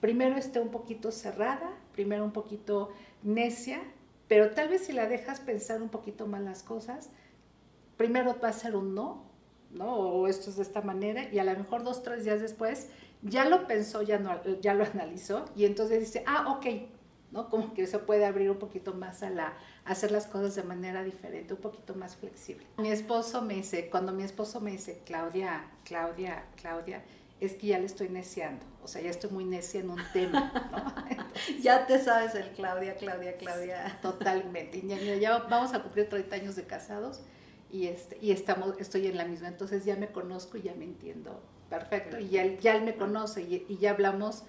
Primero 0.00 0.36
esté 0.36 0.60
un 0.60 0.70
poquito 0.70 1.12
cerrada, 1.12 1.76
primero 1.92 2.24
un 2.24 2.32
poquito 2.32 2.90
necia 3.22 3.82
pero 4.30 4.52
tal 4.52 4.68
vez 4.68 4.86
si 4.86 4.92
la 4.92 5.08
dejas 5.08 5.40
pensar 5.40 5.82
un 5.82 5.88
poquito 5.88 6.28
más 6.28 6.40
las 6.40 6.62
cosas, 6.62 7.10
primero 7.96 8.36
va 8.40 8.50
a 8.50 8.52
ser 8.52 8.76
un 8.76 8.94
no, 8.94 9.24
¿no? 9.72 9.92
O 9.92 10.28
esto 10.28 10.50
es 10.50 10.56
de 10.56 10.62
esta 10.62 10.82
manera, 10.82 11.28
y 11.32 11.40
a 11.40 11.44
lo 11.44 11.52
mejor 11.56 11.82
dos, 11.82 12.04
tres 12.04 12.22
días 12.22 12.40
después 12.40 12.90
ya 13.22 13.48
lo 13.48 13.66
pensó, 13.66 14.02
ya, 14.02 14.20
no, 14.20 14.40
ya 14.60 14.74
lo 14.74 14.84
analizó, 14.84 15.46
y 15.56 15.64
entonces 15.64 15.98
dice, 15.98 16.22
ah, 16.28 16.46
ok, 16.48 16.64
¿no? 17.32 17.50
Como 17.50 17.74
que 17.74 17.88
se 17.88 17.98
puede 17.98 18.24
abrir 18.24 18.52
un 18.52 18.58
poquito 18.60 18.94
más 18.94 19.24
a 19.24 19.30
la 19.30 19.52
hacer 19.84 20.12
las 20.12 20.28
cosas 20.28 20.54
de 20.54 20.62
manera 20.62 21.02
diferente, 21.02 21.54
un 21.54 21.60
poquito 21.60 21.96
más 21.96 22.14
flexible. 22.14 22.64
Mi 22.78 22.92
esposo 22.92 23.42
me 23.42 23.54
dice, 23.54 23.90
cuando 23.90 24.12
mi 24.12 24.22
esposo 24.22 24.60
me 24.60 24.70
dice, 24.70 25.02
Claudia, 25.04 25.64
Claudia, 25.84 26.44
Claudia, 26.54 27.02
es 27.40 27.54
que 27.54 27.68
ya 27.68 27.78
le 27.78 27.86
estoy 27.86 28.08
neciando, 28.08 28.64
o 28.82 28.88
sea, 28.88 29.00
ya 29.00 29.10
estoy 29.10 29.30
muy 29.30 29.44
necia 29.44 29.80
en 29.80 29.90
un 29.90 30.00
tema, 30.12 30.52
¿no? 30.70 30.94
ya 31.62 31.86
te 31.86 31.98
sabes 31.98 32.34
el 32.34 32.50
Claudia, 32.50 32.96
Claudia, 32.96 33.36
Claudia. 33.36 33.98
Totalmente. 34.02 34.78
Y 34.78 35.20
ya, 35.20 35.38
vamos 35.38 35.72
a 35.72 35.82
cumplir 35.82 36.08
30 36.08 36.36
años 36.36 36.56
de 36.56 36.64
casados 36.64 37.22
y, 37.70 37.86
este, 37.86 38.18
y 38.20 38.32
estamos, 38.32 38.74
estoy 38.78 39.06
en 39.06 39.16
la 39.16 39.24
misma, 39.24 39.48
entonces 39.48 39.84
ya 39.84 39.96
me 39.96 40.08
conozco 40.08 40.58
y 40.58 40.62
ya 40.62 40.74
me 40.74 40.84
entiendo 40.84 41.42
perfecto. 41.70 42.18
Y 42.18 42.28
ya, 42.28 42.44
ya 42.58 42.76
él 42.76 42.82
me 42.82 42.96
conoce 42.96 43.42
y, 43.42 43.64
y, 43.68 43.78
ya 43.78 43.92
hablamos, 43.92 44.44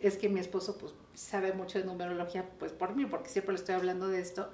es 0.00 0.16
que 0.16 0.28
mi 0.28 0.38
esposo 0.40 0.78
pues 0.78 0.92
sabe 1.14 1.52
mucho 1.52 1.78
de 1.78 1.84
numerología, 1.84 2.48
pues 2.58 2.72
por 2.72 2.94
mí, 2.94 3.06
porque 3.06 3.28
siempre 3.28 3.54
le 3.54 3.58
estoy 3.58 3.74
hablando 3.74 4.08
de 4.08 4.20
esto 4.20 4.50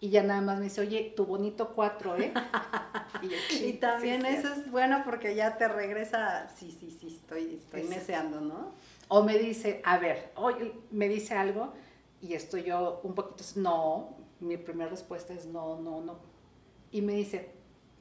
y 0.00 0.10
ya 0.10 0.22
nada 0.22 0.40
más 0.40 0.58
me 0.58 0.64
dice, 0.64 0.80
oye, 0.80 1.12
tu 1.16 1.26
bonito 1.26 1.74
cuatro, 1.74 2.16
¿eh? 2.16 2.32
y, 3.60 3.72
también 3.74 4.24
eso 4.26 4.52
es 4.52 4.70
bueno 4.70 5.02
porque 5.04 5.34
ya 5.34 5.56
te 5.56 5.66
regresa, 5.66 6.48
sí, 6.56 6.70
sí, 6.70 6.96
sí, 7.00 7.08
estoy, 7.08 7.56
estoy 7.56 7.82
meseando, 7.84 8.40
¿no? 8.40 8.74
O 9.08 9.24
me 9.24 9.38
dice, 9.38 9.80
a 9.84 9.98
ver, 9.98 10.30
oye, 10.36 10.72
me 10.92 11.08
dice 11.08 11.34
algo 11.34 11.72
y 12.20 12.34
estoy 12.34 12.64
yo 12.64 13.00
un 13.02 13.14
poquito, 13.14 13.42
no, 13.56 14.16
mi 14.38 14.56
primera 14.56 14.88
respuesta 14.88 15.32
es 15.34 15.46
no, 15.46 15.80
no, 15.80 16.00
no. 16.00 16.20
Y 16.92 17.02
me 17.02 17.14
dice, 17.14 17.50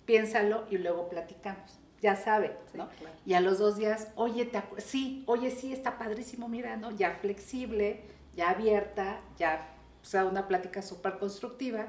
piénsalo 0.06 0.66
y 0.70 0.78
luego 0.78 1.10
platicamos. 1.10 1.80
Ya 2.00 2.16
sabe, 2.16 2.56
¿no? 2.76 2.90
Y 3.26 3.34
a 3.34 3.42
los 3.42 3.58
dos 3.58 3.78
días, 3.78 4.10
oye, 4.16 4.46
te 4.46 4.62
sí, 4.78 5.24
oye, 5.26 5.50
sí, 5.50 5.74
está 5.74 5.98
padrísimo, 5.98 6.48
mira, 6.48 6.78
¿no? 6.78 6.92
Ya 6.92 7.16
flexible, 7.16 8.04
ya 8.36 8.52
abierta, 8.52 9.20
ya 9.36 9.77
sea, 10.08 10.26
una 10.26 10.48
plática 10.48 10.82
súper 10.82 11.18
constructiva, 11.18 11.88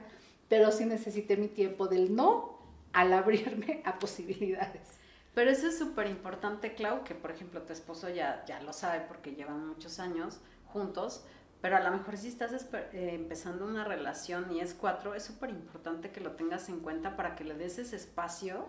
pero 0.49 0.73
sí 0.73 0.85
necesité 0.85 1.37
mi 1.37 1.49
tiempo 1.49 1.89
del 1.89 2.15
no 2.15 2.59
al 2.93 3.13
abrirme 3.13 3.83
a 3.85 3.99
posibilidades. 3.99 4.99
Pero 5.35 5.51
eso 5.51 5.69
es 5.69 5.79
súper 5.79 6.09
importante, 6.09 6.75
Clau, 6.75 7.05
que 7.05 7.15
por 7.15 7.31
ejemplo 7.31 7.63
tu 7.63 7.73
esposo 7.73 8.09
ya, 8.09 8.45
ya 8.47 8.61
lo 8.63 8.73
sabe 8.73 9.05
porque 9.07 9.35
llevan 9.35 9.69
muchos 9.69 10.01
años 10.01 10.41
juntos, 10.67 11.25
pero 11.61 11.77
a 11.77 11.81
lo 11.81 11.91
mejor 11.91 12.17
si 12.17 12.29
estás 12.29 12.53
eh, 12.73 13.11
empezando 13.15 13.65
una 13.65 13.85
relación 13.85 14.51
y 14.53 14.61
es 14.61 14.75
cuatro, 14.75 15.15
es 15.15 15.25
súper 15.25 15.51
importante 15.51 16.11
que 16.11 16.21
lo 16.21 16.33
tengas 16.33 16.69
en 16.69 16.81
cuenta 16.81 17.17
para 17.17 17.37
que 17.37 17.45
le 17.45 17.55
des 17.55 17.79
ese 17.79 17.97
espacio 17.97 18.67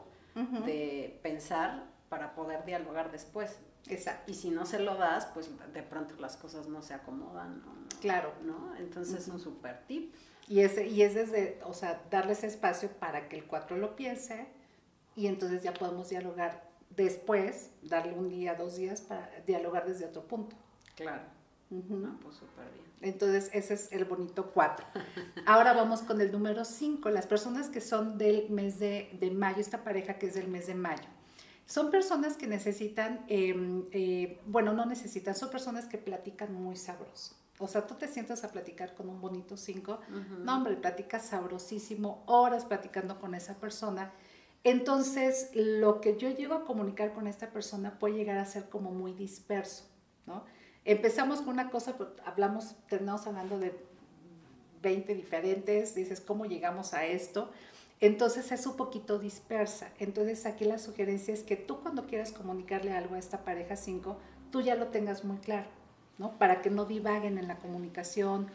de 0.66 1.20
pensar 1.22 1.84
para 2.08 2.34
poder 2.34 2.64
dialogar 2.64 3.12
después. 3.12 3.60
Exacto. 3.88 4.32
Y 4.32 4.36
si 4.36 4.50
no 4.50 4.66
se 4.66 4.80
lo 4.80 4.96
das, 4.96 5.28
pues 5.34 5.50
de 5.74 5.84
pronto 5.84 6.16
las 6.20 6.38
cosas 6.38 6.68
no 6.68 6.82
se 6.82 6.94
acomodan. 6.94 7.62
Claro. 8.02 8.34
¿No? 8.44 8.76
Entonces 8.78 9.22
es 9.22 9.28
un 9.28 9.40
super 9.40 9.86
tip. 9.88 10.14
Y 10.48 10.62
es, 10.62 10.78
y 10.80 11.04
es 11.04 11.14
desde, 11.14 11.60
o 11.64 11.74
sea, 11.74 12.02
darle 12.10 12.34
ese 12.34 12.48
espacio 12.48 12.90
para 12.90 13.30
que 13.30 13.38
el 13.38 13.46
cuatro 13.46 13.78
lo 13.78 13.96
piense 13.96 14.48
y 15.16 15.28
entonces 15.28 15.62
ya 15.62 15.74
podemos 15.74 16.10
dialogar 16.10 16.70
después, 16.90 17.72
darle 17.84 18.14
un 18.14 18.30
día, 18.30 18.56
dos 18.56 18.76
días 18.76 19.02
para 19.02 19.30
dialogar 19.46 19.86
desde 19.86 20.06
otro 20.06 20.24
punto. 20.24 20.56
Claro. 20.96 21.22
pues 21.70 22.38
súper 22.38 22.66
bien. 22.74 22.86
Entonces, 23.02 23.50
ese 23.54 23.76
es 23.76 23.92
el 23.92 24.06
bonito 24.06 24.52
cuatro. 24.52 24.86
Ahora 25.46 25.74
vamos 25.74 26.02
con 26.02 26.20
el 26.20 26.32
número 26.32 26.66
cinco, 26.66 27.10
las 27.10 27.28
personas 27.28 27.70
que 27.70 27.80
son 27.80 28.18
del 28.18 28.50
mes 28.50 28.80
de, 28.80 29.16
de 29.20 29.32
mayo, 29.32 29.60
esta 29.60 29.84
pareja 29.84 30.16
que 30.16 30.28
es 30.28 30.34
del 30.34 30.48
mes 30.48 30.68
de 30.68 30.76
mayo. 30.76 31.08
Son 31.70 31.92
personas 31.92 32.36
que 32.36 32.48
necesitan, 32.48 33.24
em, 33.28 33.86
eh, 33.92 34.40
bueno, 34.48 34.74
no 34.74 34.88
necesitan, 34.88 35.36
son 35.36 35.52
personas 35.52 35.86
que 35.86 36.00
platican 36.00 36.52
muy 36.52 36.76
sabroso. 36.76 37.36
O 37.60 37.68
sea, 37.68 37.86
tú 37.86 37.94
te 37.94 38.08
sientas 38.08 38.44
a 38.44 38.52
platicar 38.52 38.96
con 38.96 39.08
un 39.08 39.22
bonito 39.22 39.56
cinco, 39.56 40.00
no 40.40 40.56
hombre, 40.56 40.78
platicas 40.78 41.28
sabrosísimo, 41.28 42.24
horas 42.26 42.66
platicando 42.66 43.20
con 43.20 43.36
esa 43.36 43.54
persona. 43.60 44.12
Entonces, 44.64 45.52
lo 45.54 46.02
que 46.02 46.18
yo 46.18 46.32
llego 46.32 46.56
a 46.56 46.66
comunicar 46.66 47.14
con 47.14 47.28
esta 47.28 47.52
persona 47.52 48.00
puede 48.00 48.16
llegar 48.16 48.40
a 48.40 48.46
ser 48.46 48.68
como 48.68 48.90
muy 48.90 49.14
disperso, 49.14 49.84
¿no? 50.26 50.46
Empezamos 50.86 51.42
con 51.42 51.50
una 51.50 51.70
cosa, 51.70 51.96
pues, 51.98 52.10
hablamos, 52.26 52.78
terminamos 52.88 53.28
hablando 53.28 53.60
de 53.60 53.78
20 54.82 55.14
diferentes, 55.14 55.94
dices, 55.94 56.20
¿cómo 56.20 56.48
llegamos 56.48 56.96
a 56.96 57.06
esto? 57.06 57.52
Entonces 58.02 58.52
es 58.52 58.66
un 58.66 58.78
poquito 58.78 59.20
dispersa. 59.20 59.92
Entonces 60.00 60.46
aquí 60.46 60.66
la 60.66 60.80
sugerencia 60.80 61.34
es 61.34 61.44
que 61.44 61.58
tú 61.58 61.82
cuando 61.82 62.06
quieras 62.06 62.32
comunicarle 62.32 62.94
algo 62.94 63.16
a 63.16 63.20
esta 63.20 63.44
pareja 63.44 63.76
5, 63.76 64.18
tú 64.52 64.62
ya 64.62 64.76
lo 64.76 64.88
tengas 64.88 65.26
muy 65.26 65.38
claro, 65.38 65.68
¿no? 66.18 66.38
Para 66.38 66.62
que 66.62 66.70
no 66.70 66.86
divaguen 66.86 67.38
en 67.38 67.48
la 67.48 67.58
comunicación. 67.58 68.48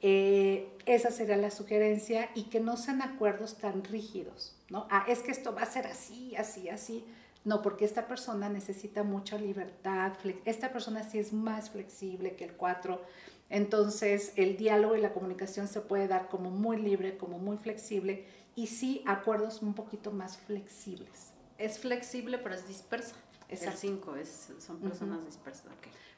Eh, 0.00 0.68
esa 0.86 1.10
sería 1.10 1.36
la 1.36 1.50
sugerencia 1.50 2.28
y 2.34 2.44
que 2.44 2.60
no 2.60 2.76
sean 2.76 3.02
acuerdos 3.02 3.58
tan 3.58 3.84
rígidos, 3.84 4.56
¿no? 4.68 4.86
Ah, 4.90 5.04
es 5.08 5.20
que 5.20 5.32
esto 5.32 5.54
va 5.54 5.62
a 5.62 5.66
ser 5.66 5.86
así, 5.86 6.34
así, 6.36 6.68
así. 6.68 7.04
No, 7.44 7.60
porque 7.60 7.84
esta 7.84 8.06
persona 8.06 8.48
necesita 8.48 9.02
mucha 9.02 9.36
libertad. 9.36 10.12
Esta 10.44 10.72
persona 10.72 11.02
sí 11.02 11.18
es 11.18 11.32
más 11.32 11.70
flexible 11.70 12.36
que 12.36 12.44
el 12.44 12.52
4. 12.52 13.02
Entonces, 13.50 14.32
el 14.36 14.56
diálogo 14.56 14.96
y 14.96 15.00
la 15.00 15.12
comunicación 15.12 15.66
se 15.66 15.80
puede 15.80 16.06
dar 16.06 16.28
como 16.28 16.50
muy 16.50 16.76
libre, 16.76 17.16
como 17.16 17.38
muy 17.38 17.56
flexible 17.56 18.24
y 18.54 18.66
sí 18.66 19.02
acuerdos 19.06 19.62
un 19.62 19.74
poquito 19.74 20.10
más 20.10 20.36
flexibles. 20.36 21.32
Es 21.58 21.78
flexible, 21.78 22.38
pero 22.38 22.54
es 22.54 22.66
dispersa. 22.66 23.16
Es 23.48 23.62
el 23.64 23.74
5, 23.74 24.14
son 24.58 24.80
personas 24.80 25.26
dispersas. 25.26 25.66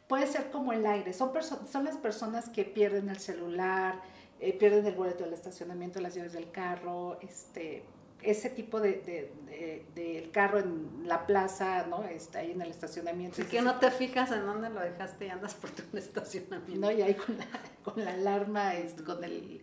Puede 0.06 0.26
ser 0.28 0.50
como 0.50 0.72
el 0.72 0.86
aire, 0.86 1.12
son, 1.12 1.32
son 1.42 1.84
las 1.84 1.96
personas 1.96 2.48
que 2.48 2.64
pierden 2.64 3.08
el 3.08 3.18
celular, 3.18 4.00
eh, 4.38 4.52
pierden 4.52 4.86
el 4.86 4.94
boleto 4.94 5.24
del 5.24 5.32
estacionamiento, 5.32 6.00
las 6.00 6.14
llaves 6.14 6.32
del 6.32 6.50
carro, 6.52 7.18
este, 7.22 7.82
ese 8.22 8.50
tipo 8.50 8.80
de, 8.80 9.32
del 9.94 10.30
carro 10.30 10.58
en 10.58 11.08
la 11.08 11.26
plaza, 11.26 11.86
¿no? 11.86 12.04
Está 12.04 12.40
ahí 12.40 12.52
en 12.52 12.62
el 12.62 12.70
estacionamiento. 12.70 13.42
Y 13.42 13.46
que 13.46 13.62
no 13.62 13.78
te 13.78 13.90
fijas 13.90 14.30
en 14.32 14.46
dónde 14.46 14.70
lo 14.70 14.80
dejaste 14.80 15.26
y 15.26 15.28
andas 15.30 15.54
por 15.54 15.70
tu 15.70 15.82
estacionamiento. 15.96 16.86
No, 16.86 16.90
y 16.90 17.02
ahí 17.02 17.14
con 17.14 17.36
la, 17.36 17.46
con 17.82 18.04
la 18.04 18.12
alarma, 18.12 18.74
este, 18.74 19.02
con 19.02 19.22
el, 19.24 19.62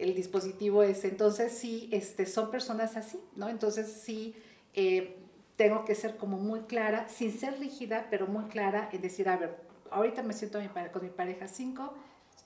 el, 0.00 0.14
dispositivo 0.14 0.82
ese. 0.82 1.08
Entonces 1.08 1.52
sí, 1.52 1.88
este, 1.92 2.26
son 2.26 2.50
personas 2.50 2.96
así, 2.96 3.20
¿no? 3.36 3.48
Entonces 3.48 3.92
sí, 3.92 4.34
eh, 4.74 5.16
tengo 5.56 5.84
que 5.84 5.94
ser 5.94 6.16
como 6.16 6.38
muy 6.38 6.60
clara, 6.60 7.08
sin 7.08 7.38
ser 7.38 7.58
rígida, 7.58 8.06
pero 8.10 8.26
muy 8.26 8.44
clara 8.44 8.88
en 8.92 9.02
decir, 9.02 9.28
a 9.28 9.36
ver, 9.36 9.56
ahorita 9.90 10.22
me 10.22 10.32
siento 10.32 10.58
con 10.92 11.02
mi 11.02 11.10
pareja 11.10 11.48
5, 11.48 11.92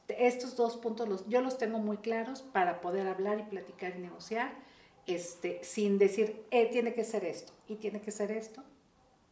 estos 0.09 0.57
dos 0.57 0.77
puntos 0.77 1.09
los, 1.09 1.29
yo 1.29 1.41
los 1.41 1.57
tengo 1.57 1.79
muy 1.79 1.99
claros 1.99 2.43
para 2.43 2.81
poder 2.81 3.07
hablar 3.07 3.39
y 3.41 3.43
platicar 3.45 3.95
y 3.97 4.01
negociar, 4.01 4.53
este, 5.07 5.63
sin 5.63 5.99
decir, 5.99 6.45
eh, 6.51 6.69
tiene 6.71 6.95
que 6.95 7.05
ser 7.05 7.25
esto 7.25 7.53
y 7.69 7.77
tiene 7.77 8.01
que 8.01 8.11
ser 8.11 8.31
esto, 8.31 8.63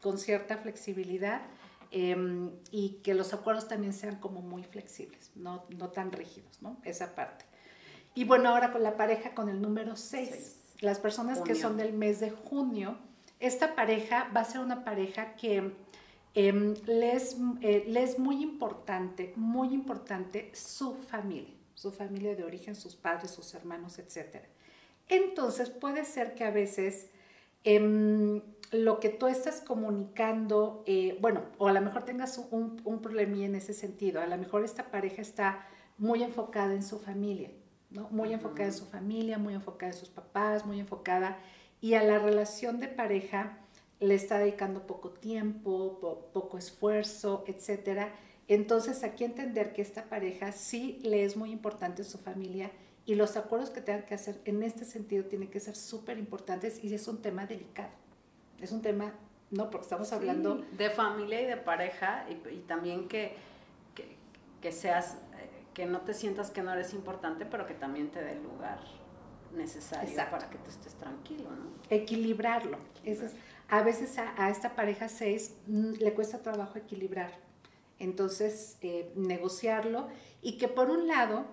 con 0.01 0.19
cierta 0.19 0.59
flexibilidad 0.59 1.43
em, 1.91 2.51
y 2.71 3.01
que 3.03 3.15
los 3.15 3.35
acuerdos 3.35 3.69
también 3.69 3.93
sean 3.93 4.17
como 4.17 4.43
muy 4.43 4.63
flexibles, 4.65 5.31
no, 5.35 5.65
no 5.77 5.91
tan 5.91 6.13
rígidos, 6.13 6.61
¿no? 6.63 6.79
Esa 6.85 7.15
parte. 7.15 7.45
Y 8.15 8.25
bueno, 8.25 8.51
ahora 8.51 8.73
con 8.73 8.83
la 8.83 8.97
pareja 8.97 9.35
con 9.35 9.49
el 9.49 9.61
número 9.61 9.97
6, 9.97 10.77
las 10.81 10.99
personas 10.99 11.41
que 11.41 11.55
son 11.55 11.77
del 11.77 11.93
mes 11.93 12.21
de 12.21 12.31
junio, 12.31 12.97
esta 13.41 13.75
pareja 13.75 14.31
va 14.35 14.41
a 14.41 14.45
ser 14.45 14.61
una 14.61 14.85
pareja 14.85 15.35
que 15.35 15.73
Em, 16.35 16.75
les, 16.87 17.37
eh, 17.61 17.85
les, 17.89 18.11
es 18.13 18.19
muy 18.19 18.43
importante, 18.43 19.35
muy 19.37 19.75
importante 19.75 20.51
su 20.55 20.95
familia, 20.95 21.55
su 21.75 21.91
familia 21.93 22.35
de 22.35 22.45
origen, 22.45 22.75
sus 22.75 22.97
padres, 22.97 23.31
sus 23.31 23.53
hermanos, 23.53 23.99
etc. 23.99 24.37
Entonces 25.09 25.69
puede 25.69 26.07
ser 26.07 26.35
que 26.35 26.45
a 26.45 26.51
veces 26.51 27.11
em, 27.65 28.41
lo 28.71 28.99
que 28.99 29.11
tú 29.11 29.27
estás 29.27 29.61
comunicando, 29.61 30.83
eh, 30.87 31.19
bueno, 31.21 31.43
o 31.59 31.69
a 31.69 31.73
lo 31.73 31.83
mejor 31.83 32.05
tengas 32.05 32.39
un, 32.39 32.81
un 32.85 33.03
problemilla 33.03 33.45
en 33.45 33.55
ese 33.55 33.75
sentido, 33.75 34.23
a 34.23 34.27
lo 34.27 34.39
mejor 34.39 34.65
esta 34.65 34.91
pareja 34.91 35.21
está 35.21 35.67
muy 35.99 36.23
enfocada 36.23 36.73
en 36.73 36.83
su 36.83 36.99
familia, 36.99 37.51
¿no? 37.93 38.09
Muy 38.11 38.33
enfocada 38.33 38.67
en 38.67 38.75
su 38.75 38.87
familia, 38.87 39.39
muy 39.39 39.55
enfocada 39.55 39.93
en 39.93 39.99
sus 39.99 40.09
papás, 40.09 40.67
muy 40.67 40.81
enfocada, 40.81 41.39
y 41.81 41.95
a 41.95 42.03
la 42.03 42.19
relación 42.19 42.81
de 42.81 42.89
pareja 42.89 43.59
le 44.01 44.15
está 44.15 44.39
dedicando 44.39 44.87
poco 44.87 45.11
tiempo, 45.11 46.29
poco 46.33 46.59
esfuerzo, 46.59 47.45
etcétera. 47.47 48.13
Entonces, 48.49 49.05
aquí 49.05 49.25
entender 49.25 49.73
que 49.73 49.83
esta 49.83 50.05
pareja 50.05 50.53
sí 50.53 50.99
le 51.03 51.25
es 51.25 51.37
muy 51.37 51.53
importante 51.53 52.05
su 52.05 52.19
familia 52.19 52.71
y 53.05 53.15
los 53.15 53.37
acuerdos 53.37 53.71
que 53.71 53.81
tengan 53.81 54.05
que 54.05 54.15
hacer 54.15 54.41
en 54.45 54.63
este 54.63 54.85
sentido 54.85 55.25
tienen 55.25 55.49
que 55.49 55.61
ser 55.61 55.77
súper 55.77 56.19
importantes 56.19 56.83
y 56.83 56.93
es 56.95 57.09
un 57.09 57.21
tema 57.21 57.47
delicado. 57.47 57.91
Es 58.61 58.71
un 58.71 58.81
tema, 58.81 59.13
no, 59.51 59.71
porque 59.71 59.85
estamos 59.85 60.13
hablando... 60.13 60.65
De 60.77 60.91
familia 60.91 61.41
y 61.41 61.47
de 61.47 61.57
pareja 61.57 62.27
y, 62.29 62.59
también 62.61 63.09
que, 63.09 63.35
que, 64.61 64.71
seas, 64.71 65.17
que 65.75 65.87
no 65.87 66.01
te 66.01 66.15
sientas 66.15 66.51
que 66.51 66.63
no 66.63 66.73
eres 66.73 66.93
importante, 66.93 67.47
pero 67.47 67.67
que 67.67 67.75
también 67.75 68.11
te 68.11 68.23
dé 68.23 68.35
lugar 68.37 68.79
necesario 69.55 70.15
para 70.31 70.49
que 70.49 70.59
tú 70.59 70.71
estés 70.71 70.95
tranquilo, 70.95 71.51
¿no? 71.51 71.71
Equilibrarlo. 71.91 72.79
Es, 73.05 73.21
a 73.69 73.83
veces 73.83 74.19
a, 74.19 74.51
esta 74.51 74.75
pareja 74.75 75.09
6 75.09 75.57
mm, 75.67 75.93
le 75.99 76.15
cuesta 76.15 76.43
trabajo 76.43 76.79
equilibrar. 76.79 77.33
Entonces, 77.99 78.77
eh, 78.83 79.13
negociarlo 79.17 80.09
y 80.41 80.59
que 80.59 80.69
por 80.69 80.91
un 80.91 81.07
lado 81.07 81.47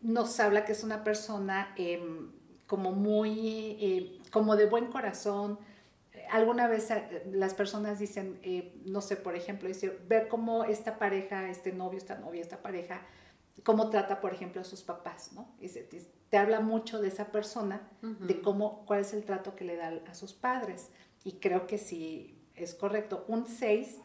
nos 0.00 0.38
habla 0.40 0.64
que 0.64 0.72
es 0.72 0.84
una 0.84 1.04
persona 1.04 1.72
em, 1.76 2.30
como 2.66 2.92
muy, 2.92 3.76
eh, 3.80 4.18
como 4.30 4.56
de 4.56 4.66
buen 4.66 4.86
corazón. 4.86 5.58
Alguna 6.30 6.68
vez 6.68 6.90
eh, 6.90 7.22
las 7.30 7.54
personas 7.54 7.98
dicen, 7.98 8.40
no 8.84 9.00
sé, 9.00 9.16
por 9.16 9.34
ejemplo, 9.34 9.68
decir, 9.68 10.00
ver 10.08 10.28
cómo 10.28 10.64
esta 10.64 10.98
pareja, 10.98 11.48
este 11.48 11.72
novio, 11.72 11.98
esta 11.98 12.16
novia, 12.16 12.40
esta 12.40 12.62
pareja, 12.62 13.02
cómo 13.62 13.90
trata, 13.90 14.20
por 14.20 14.32
ejemplo, 14.32 14.60
a 14.60 14.64
sus 14.64 14.82
papás, 14.82 15.32
¿no? 15.32 15.48
Y 15.60 15.68
te 15.68 16.38
habla 16.38 16.60
mucho 16.60 17.00
de 17.00 17.08
esa 17.08 17.26
persona, 17.32 17.88
de 18.02 18.40
cómo, 18.40 18.84
cuál 18.86 19.00
es 19.00 19.12
el 19.12 19.24
trato 19.24 19.54
que 19.54 19.64
le 19.64 19.76
da 19.76 19.92
a 20.06 20.14
sus 20.14 20.32
padres 20.32 20.90
y 21.24 21.32
creo 21.32 21.66
que 21.66 21.78
sí 21.78 22.38
es 22.54 22.74
correcto. 22.74 23.24
Un 23.28 23.46
6 23.46 23.98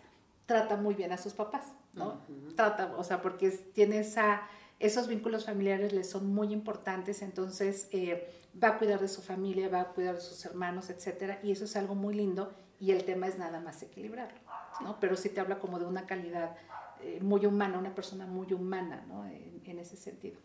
trata 0.46 0.78
muy 0.78 0.96
bien 0.96 1.12
a 1.12 1.18
sus 1.18 1.34
papás, 1.34 1.74
¿no? 1.94 2.22
Trata, 2.56 2.94
o 2.98 3.04
sea, 3.04 3.22
porque 3.22 3.50
tiene 3.50 4.00
esa, 4.00 4.42
esos 4.80 5.08
vínculos 5.08 5.46
familiares 5.46 5.94
le 5.94 6.04
son 6.04 6.34
muy 6.34 6.52
importantes, 6.54 7.22
entonces 7.22 7.88
eh, 7.92 8.28
va 8.62 8.70
a 8.70 8.78
cuidar 8.78 9.00
de 9.00 9.08
su 9.08 9.22
familia, 9.22 9.70
va 9.70 9.82
a 9.82 9.88
cuidar 9.90 10.16
de 10.16 10.22
sus 10.22 10.46
hermanos, 10.46 10.90
etcétera, 10.90 11.40
y 11.44 11.52
eso 11.52 11.66
es 11.66 11.76
algo 11.76 11.96
muy 11.96 12.14
lindo 12.14 12.54
y 12.80 12.92
el 12.92 13.04
tema 13.06 13.28
es 13.28 13.38
nada 13.38 13.60
más 13.60 13.82
equilibrarlo, 13.84 14.40
¿no? 14.82 15.00
Pero 15.00 15.16
sí 15.16 15.30
te 15.30 15.40
habla 15.40 15.60
como 15.60 15.80
de 15.80 15.86
una 15.86 16.06
calidad 16.06 16.56
eh, 17.02 17.20
muy 17.22 17.46
humana, 17.46 17.78
una 17.78 17.96
persona 17.96 18.26
muy 18.26 18.52
humana, 18.54 19.06
¿no? 19.08 19.26
En, 19.26 19.62
en, 19.66 19.80
ese 19.80 19.96
sentido. 19.96 20.40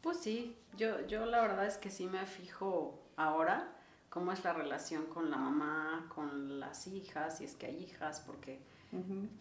Pues 0.00 0.18
sí, 0.18 0.56
yo, 0.76 1.06
yo 1.06 1.26
la 1.26 1.40
verdad 1.40 1.66
es 1.66 1.78
que 1.78 1.90
sí 1.90 2.06
me 2.06 2.24
fijo 2.26 3.02
ahora 3.16 3.72
cómo 4.16 4.32
es 4.32 4.44
la 4.44 4.52
relación 4.52 5.06
con 5.06 5.30
la 5.30 5.36
mamá, 5.36 6.06
con 6.14 6.58
las 6.58 6.86
hijas, 6.86 7.38
si 7.38 7.44
es 7.44 7.54
que 7.54 7.66
hay 7.66 7.84
hijas, 7.84 8.20
porque, 8.20 8.60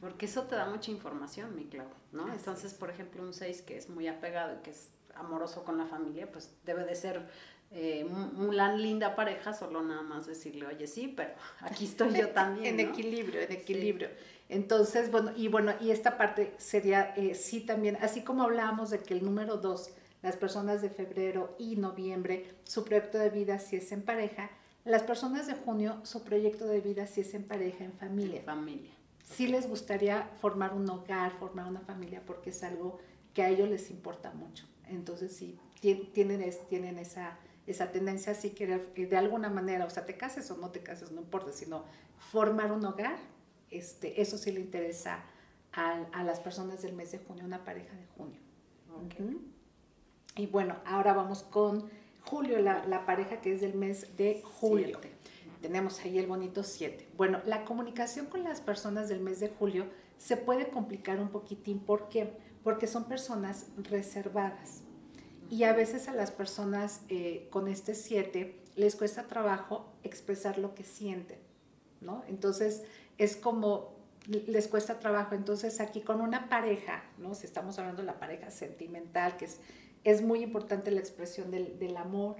porque 0.02 0.26
eso 0.26 0.44
te 0.44 0.56
da 0.56 0.70
mucha 0.70 0.92
información, 0.92 1.56
mi 1.56 1.66
Clau, 1.66 1.88
¿no? 2.12 2.32
Entonces, 2.34 2.74
por 2.74 2.90
ejemplo, 2.90 3.24
un 3.24 3.34
6 3.34 3.62
que 3.62 3.78
es 3.78 3.90
muy 3.90 4.08
apegado 4.08 4.56
y 4.56 4.58
que 4.64 4.72
es 4.72 4.90
amoroso 5.16 5.64
con 5.64 5.78
la 5.78 5.86
familia, 5.86 6.30
pues 6.32 6.54
debe 6.66 6.84
de 6.84 6.96
ser 6.96 7.26
eh, 7.78 8.06
una 8.06 8.74
linda 8.74 9.18
pareja, 9.18 9.52
solo 9.52 9.82
nada 9.82 10.02
más 10.02 10.26
decirle, 10.26 10.66
oye, 10.66 10.88
sí, 10.88 11.14
pero 11.16 11.32
aquí 11.60 11.84
estoy 11.84 12.18
yo 12.18 12.30
también. 12.34 12.80
en 12.80 12.90
equilibrio, 12.90 13.42
en 13.42 13.52
equilibrio. 13.52 14.08
Entonces, 14.48 15.12
bueno, 15.12 15.34
y 15.36 15.50
bueno, 15.50 15.74
y 15.82 15.92
esta 15.92 16.18
parte 16.18 16.54
sería, 16.58 17.14
eh, 17.18 17.36
sí 17.36 17.60
también, 17.60 17.98
así 18.02 18.22
como 18.22 18.44
hablábamos 18.44 18.92
de 18.92 19.00
que 19.00 19.14
el 19.14 19.26
número 19.26 19.58
2, 19.58 19.90
las 20.24 20.38
personas 20.38 20.82
de 20.82 20.90
febrero 20.90 21.54
y 21.60 21.76
noviembre, 21.76 22.56
su 22.64 22.86
proyecto 22.86 23.18
de 23.18 23.30
vida 23.30 23.60
si 23.60 23.76
es 23.76 23.92
en 23.92 24.04
pareja, 24.04 24.52
las 24.86 25.04
personas 25.04 25.46
de 25.46 25.56
junio, 25.56 26.00
su 26.04 26.24
proyecto 26.24 26.68
de 26.68 26.80
vida 26.80 27.08
si 27.08 27.22
es 27.22 27.34
en 27.34 27.44
pareja, 27.44 27.84
en 27.84 27.92
familia. 27.92 28.42
familia. 28.44 28.92
Sí 29.22 29.48
les 29.48 29.68
gustaría 29.68 30.30
formar 30.40 30.74
un 30.74 30.90
hogar, 30.90 31.34
formar 31.40 31.68
una 31.68 31.82
familia, 31.82 32.22
porque 32.26 32.52
es 32.52 32.64
algo 32.64 33.00
que 33.34 33.44
a 33.44 33.50
ellos 33.50 33.68
les 33.68 33.90
importa 33.90 34.32
mucho. 34.32 34.66
Entonces, 34.88 35.36
sí, 35.36 35.60
tienen, 35.82 36.50
tienen 36.70 37.00
esa, 37.00 37.38
esa 37.68 37.92
tendencia 37.92 38.32
así 38.32 38.52
que 38.52 38.68
de 38.68 39.18
alguna 39.18 39.50
manera, 39.50 39.86
o 39.86 39.90
sea, 39.90 40.06
te 40.06 40.18
cases 40.18 40.50
o 40.52 40.58
no 40.58 40.70
te 40.70 40.82
cases, 40.82 41.12
no 41.12 41.22
importa, 41.22 41.52
sino 41.52 41.84
formar 42.18 42.72
un 42.72 42.86
hogar, 42.86 43.18
este, 43.72 44.22
eso 44.22 44.38
sí 44.38 44.52
le 44.52 44.60
interesa 44.60 45.24
a, 45.74 46.24
las 46.24 46.40
personas 46.40 46.82
del 46.82 46.94
mes 46.94 47.12
de 47.12 47.20
junio, 47.20 47.44
una 47.44 47.66
pareja 47.66 47.94
de 47.96 48.06
junio. 48.18 48.40
Y 50.38 50.48
bueno, 50.48 50.78
ahora 50.86 51.14
vamos 51.14 51.44
con 51.44 51.90
julio, 52.22 52.60
la, 52.60 53.06
pareja 53.06 53.42
que 53.42 53.54
es 53.54 53.62
del 53.62 53.76
mes 53.76 54.16
de 54.16 54.42
julio. 54.44 55.00
Tenemos 55.62 56.00
ahí 56.02 56.18
el 56.18 56.28
bonito 56.28 56.64
7. 56.64 57.10
Bueno, 57.18 57.42
la 57.46 57.66
comunicación 57.66 58.28
con 58.28 58.44
las 58.44 58.62
personas 58.62 59.10
del 59.10 59.20
mes 59.20 59.40
de 59.40 59.50
julio 59.50 59.88
se 60.18 60.38
puede 60.38 60.70
complicar 60.70 61.20
un 61.20 61.30
poquitín. 61.30 61.80
¿Por 61.80 62.08
qué? 62.08 62.38
Porque 62.64 62.88
son 62.88 63.06
personas 63.06 63.68
reservadas. 63.78 64.85
Y 65.50 65.64
a 65.64 65.74
veces 65.74 66.08
a 66.08 66.14
las 66.14 66.32
personas 66.32 67.02
eh, 67.10 67.48
con 67.52 67.68
este 67.68 67.96
7 67.96 68.56
les 68.76 68.96
cuesta 68.96 69.24
trabajo 69.24 69.94
expresar 70.04 70.58
lo 70.58 70.76
que 70.76 70.84
sienten, 70.84 71.40
¿no? 72.02 72.24
Entonces 72.28 72.84
es 73.18 73.36
como 73.36 73.96
les 74.28 74.68
cuesta 74.68 75.00
trabajo. 75.00 75.36
Entonces 75.36 75.80
aquí 75.80 76.02
con 76.02 76.22
una 76.22 76.50
pareja, 76.50 77.04
¿no? 77.18 77.36
Si 77.36 77.46
estamos 77.46 77.78
hablando 77.80 78.02
de 78.02 78.08
la 78.08 78.20
pareja 78.20 78.50
sentimental, 78.52 79.38
que 79.38 79.46
es 79.46 79.60
es 80.06 80.22
muy 80.22 80.44
importante 80.44 80.92
la 80.92 81.00
expresión 81.00 81.52
del, 81.52 81.98
amor. 81.98 82.38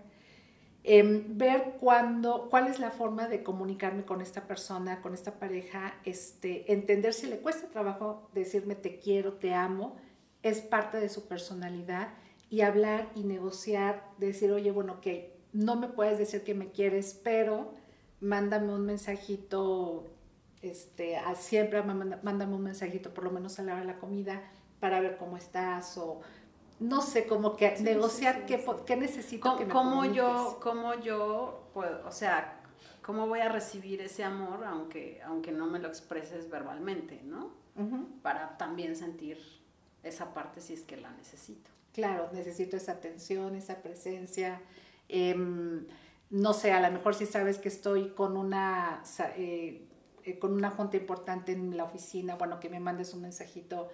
Em, 0.84 1.36
ver 1.36 1.78
cuándo, 1.80 2.48
cuál 2.52 2.68
es 2.68 2.80
la 2.80 2.92
forma 2.92 3.28
de 3.28 3.42
comunicarme 3.42 4.06
con 4.06 4.22
esta 4.22 4.46
persona, 4.46 5.02
con 5.02 5.16
esta 5.16 5.40
pareja, 5.40 5.96
este, 6.06 6.72
entender 6.72 7.12
si 7.12 7.26
le 7.26 7.40
cuesta 7.40 7.68
trabajo 7.68 8.30
decirme 8.36 8.76
te 8.76 9.00
quiero, 9.00 9.34
te 9.34 9.56
amo, 9.56 9.98
es 10.44 10.62
parte 10.62 11.00
de 11.00 11.10
su 11.10 11.28
personalidad 11.28 12.10
y 12.50 12.62
hablar 12.62 13.12
y 13.16 13.24
negociar, 13.24 14.04
decir, 14.18 14.52
oye, 14.52 14.72
bueno, 14.72 15.02
que 15.02 15.36
no 15.54 15.76
me 15.76 15.88
puedes 15.88 16.18
decir 16.18 16.44
que 16.44 16.54
me 16.54 16.72
quieres, 16.72 17.20
pero 17.24 17.74
mándame 18.20 18.74
un 18.74 18.86
mensajito, 18.86 20.06
este, 20.62 21.18
a, 21.18 21.36
siempre 21.36 21.82
mándame 21.84 22.56
un 22.56 22.64
mensajito, 22.64 23.14
por 23.14 23.24
lo 23.24 23.32
menos 23.32 23.60
a 23.60 23.64
la 23.64 23.74
hora 23.74 23.82
de 23.82 23.88
la 23.88 24.00
comida, 24.00 24.44
para 24.80 25.00
ver 25.00 25.18
cómo 25.18 25.38
estás 25.38 25.98
o 25.98 26.22
no 26.80 27.02
sé, 27.02 27.26
como 27.26 27.56
que 27.56 27.78
negociar 27.80 28.46
qué, 28.46 28.64
qué, 28.86 28.98
necesito 28.98 29.56
que 29.58 29.66
me 29.66 29.72
cómo 29.72 30.06
yo, 30.06 30.60
cómo 30.62 30.94
yo 30.96 31.70
puedo, 31.74 32.06
o 32.06 32.12
sea, 32.12 32.62
cómo 33.02 33.28
voy 33.28 33.40
a 33.40 33.50
recibir 33.50 34.02
ese 34.02 34.24
amor 34.24 34.66
aunque, 34.66 35.22
aunque 35.26 35.52
no 35.52 35.68
me 35.68 35.80
lo 35.80 35.88
expreses 35.88 36.50
verbalmente, 36.50 37.22
¿no? 37.24 37.54
Para 38.22 38.58
también 38.58 38.96
sentir 38.96 39.38
esa 40.04 40.34
parte 40.34 40.62
si 40.62 40.74
es 40.74 40.84
que 40.84 40.96
la 40.98 41.12
necesito. 41.12 41.75
Claro, 41.96 42.30
necesito 42.34 42.76
esa 42.76 42.92
atención, 42.92 43.56
esa 43.56 43.82
presencia. 43.82 44.62
Em, 45.08 45.88
no 46.30 46.52
sé, 46.52 46.74
a 46.74 46.82
lo 46.82 46.92
mejor 46.92 47.16
si 47.16 47.26
sabes 47.26 47.58
que 47.58 47.70
estoy 47.70 48.10
con 48.10 48.36
una, 48.36 49.02
eh, 49.38 49.88
eh, 50.26 50.38
con 50.38 50.52
una 50.52 50.72
junta 50.72 50.98
importante 50.98 51.54
en 51.54 51.78
la 51.78 51.86
oficina, 51.86 52.36
bueno, 52.36 52.60
que 52.60 52.70
me 52.70 52.82
mandes 52.82 53.14
un 53.14 53.22
mensajito, 53.22 53.88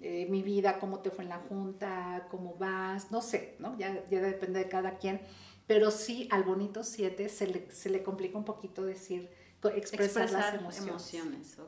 eh, 0.00 0.26
mi 0.30 0.42
vida, 0.42 0.78
cómo 0.78 1.00
te 1.00 1.10
fue 1.10 1.24
en 1.24 1.28
la 1.28 1.40
junta, 1.40 2.26
cómo 2.30 2.54
vas, 2.54 3.10
no 3.10 3.20
sé, 3.20 3.56
¿no? 3.58 3.76
Ya, 3.76 4.02
ya 4.08 4.22
depende 4.22 4.60
de 4.60 4.70
cada 4.70 4.96
quien, 4.96 5.20
pero 5.66 5.90
sí 5.90 6.28
al 6.30 6.44
bonito 6.44 6.82
7 6.82 7.28
se 7.28 7.48
le, 7.48 7.70
se 7.70 7.90
le 7.90 8.02
complica 8.02 8.38
un 8.38 8.46
poquito 8.46 8.82
decir, 8.82 9.28
expresar, 9.62 10.30
las 10.30 10.78
emociones. 10.78 11.58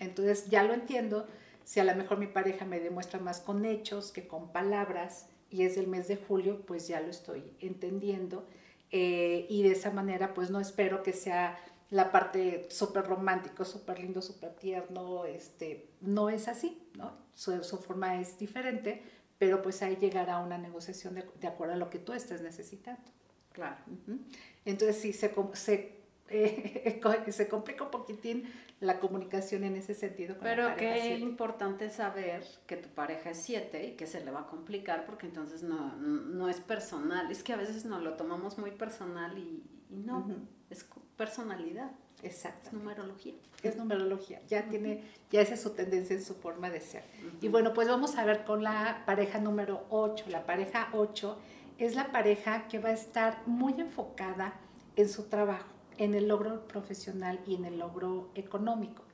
Entonces 0.00 0.50
ya 0.50 0.64
lo 0.64 0.74
entiendo, 0.74 1.28
si 1.64 1.80
a 1.80 1.84
lo 1.84 1.94
mejor 1.94 2.18
mi 2.18 2.26
pareja 2.26 2.64
me 2.64 2.80
demuestra 2.80 3.20
más 3.20 3.40
con 3.40 3.64
hechos 3.64 4.12
que 4.12 4.26
con 4.26 4.52
palabras 4.52 5.28
y 5.50 5.62
es 5.62 5.76
el 5.76 5.86
mes 5.86 6.08
de 6.08 6.16
julio, 6.16 6.64
pues 6.66 6.88
ya 6.88 7.00
lo 7.00 7.10
estoy 7.10 7.54
entendiendo 7.60 8.46
eh, 8.90 9.46
y 9.48 9.62
de 9.62 9.72
esa 9.72 9.90
manera 9.90 10.34
pues 10.34 10.50
no 10.50 10.60
espero 10.60 11.02
que 11.02 11.12
sea 11.12 11.58
la 11.90 12.12
parte 12.12 12.68
súper 12.70 13.04
romántico, 13.04 13.64
súper 13.64 13.98
lindo, 13.98 14.22
súper 14.22 14.54
tierno, 14.54 15.24
este, 15.24 15.90
no 16.00 16.30
es 16.30 16.46
así, 16.46 16.80
¿no? 16.96 17.12
Su, 17.34 17.78
forma 17.78 18.20
es 18.20 18.38
diferente, 18.38 19.02
pero 19.38 19.60
pues 19.60 19.82
ahí 19.82 19.96
llegará 19.96 20.38
una 20.38 20.56
negociación 20.56 21.14
de, 21.14 21.46
acuerdo 21.46 21.74
a 21.74 21.76
lo 21.76 21.90
que 21.90 21.98
tú 21.98 22.12
estés 22.12 22.42
necesitando. 22.42 23.02
Claro. 23.52 23.78
Entonces 24.64 25.00
sí, 25.00 25.12
se, 25.12 25.34
se, 25.54 25.99
eh, 26.30 27.00
se 27.30 27.48
complica 27.48 27.84
un 27.84 27.90
poquitín 27.90 28.50
la 28.80 28.98
comunicación 28.98 29.64
en 29.64 29.76
ese 29.76 29.94
sentido. 29.94 30.36
Pero 30.40 30.74
qué 30.76 31.18
importante 31.18 31.90
saber 31.90 32.44
que 32.66 32.76
tu 32.76 32.88
pareja 32.88 33.30
es 33.30 33.42
siete 33.42 33.88
y 33.88 33.96
que 33.96 34.06
se 34.06 34.24
le 34.24 34.30
va 34.30 34.40
a 34.40 34.46
complicar 34.46 35.04
porque 35.04 35.26
entonces 35.26 35.62
no, 35.62 35.96
no 35.96 36.48
es 36.48 36.60
personal. 36.60 37.30
Es 37.30 37.42
que 37.42 37.52
a 37.52 37.56
veces 37.56 37.84
nos 37.84 38.02
lo 38.02 38.14
tomamos 38.14 38.58
muy 38.58 38.70
personal 38.70 39.36
y, 39.36 39.62
no, 39.90 40.26
es 40.70 40.86
personalidad. 41.16 41.90
Exacto. 42.22 42.68
Es 42.68 42.72
numerología. 42.72 43.34
Es 43.62 43.76
numerología. 43.76 44.40
Ya 44.46 44.68
tiene, 44.68 45.04
ya 45.30 45.40
esa 45.40 45.54
es 45.54 45.62
su 45.62 45.70
tendencia 45.70 46.14
en 46.14 46.22
su 46.22 46.34
forma 46.34 46.70
de 46.70 46.80
ser. 46.80 47.02
Y 47.40 47.48
bueno, 47.48 47.72
pues 47.74 47.88
vamos 47.88 48.16
a 48.16 48.24
ver 48.24 48.44
con 48.44 48.62
la 48.62 49.02
pareja 49.04 49.40
número 49.40 49.84
8. 49.90 50.26
La 50.28 50.46
pareja 50.46 50.88
8 50.92 51.38
es 51.78 51.94
la 51.94 52.12
pareja 52.12 52.68
que 52.68 52.78
va 52.78 52.90
a 52.90 52.92
estar 52.92 53.42
muy 53.46 53.74
enfocada 53.80 54.54
en 54.96 55.08
su 55.08 55.24
trabajo 55.24 55.79
en 56.00 56.14
el 56.14 56.28
logro 56.28 56.66
profesional 56.66 57.40
y 57.46 57.54
en 57.54 57.66
el 57.66 57.78
logro 57.78 58.30
económico. 58.34 59.04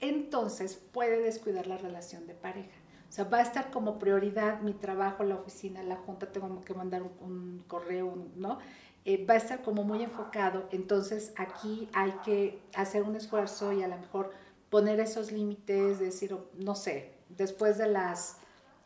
Entonces 0.00 0.74
puede 0.74 1.20
descuidar 1.20 1.68
la 1.68 1.78
relación 1.78 2.26
de 2.26 2.34
pareja. 2.34 2.76
O 3.08 3.12
sea, 3.12 3.24
va 3.24 3.38
a 3.38 3.42
estar 3.42 3.70
como 3.70 4.00
prioridad 4.00 4.60
mi 4.60 4.74
trabajo, 4.74 5.22
la 5.22 5.36
oficina, 5.36 5.84
la 5.84 5.94
junta, 5.94 6.32
tengo 6.32 6.60
que 6.62 6.74
mandar 6.74 7.02
un, 7.02 7.64
correo, 7.68 8.26
¿no? 8.34 8.58
Eh, 9.04 9.24
va 9.24 9.34
a 9.34 9.36
estar 9.36 9.62
como 9.62 9.84
muy 9.84 10.02
enfocado. 10.02 10.68
Entonces 10.72 11.32
aquí 11.36 11.88
hay 11.92 12.10
que 12.24 12.60
hacer 12.74 13.04
un 13.04 13.14
esfuerzo 13.14 13.72
y 13.72 13.84
a 13.84 13.88
lo 13.88 13.96
mejor 13.96 14.32
poner 14.70 14.98
esos 14.98 15.30
límites, 15.30 16.00
decir, 16.00 16.36
no 16.58 16.74
sé, 16.74 17.14
después 17.28 17.78
de 17.78 17.86
las 17.86 18.38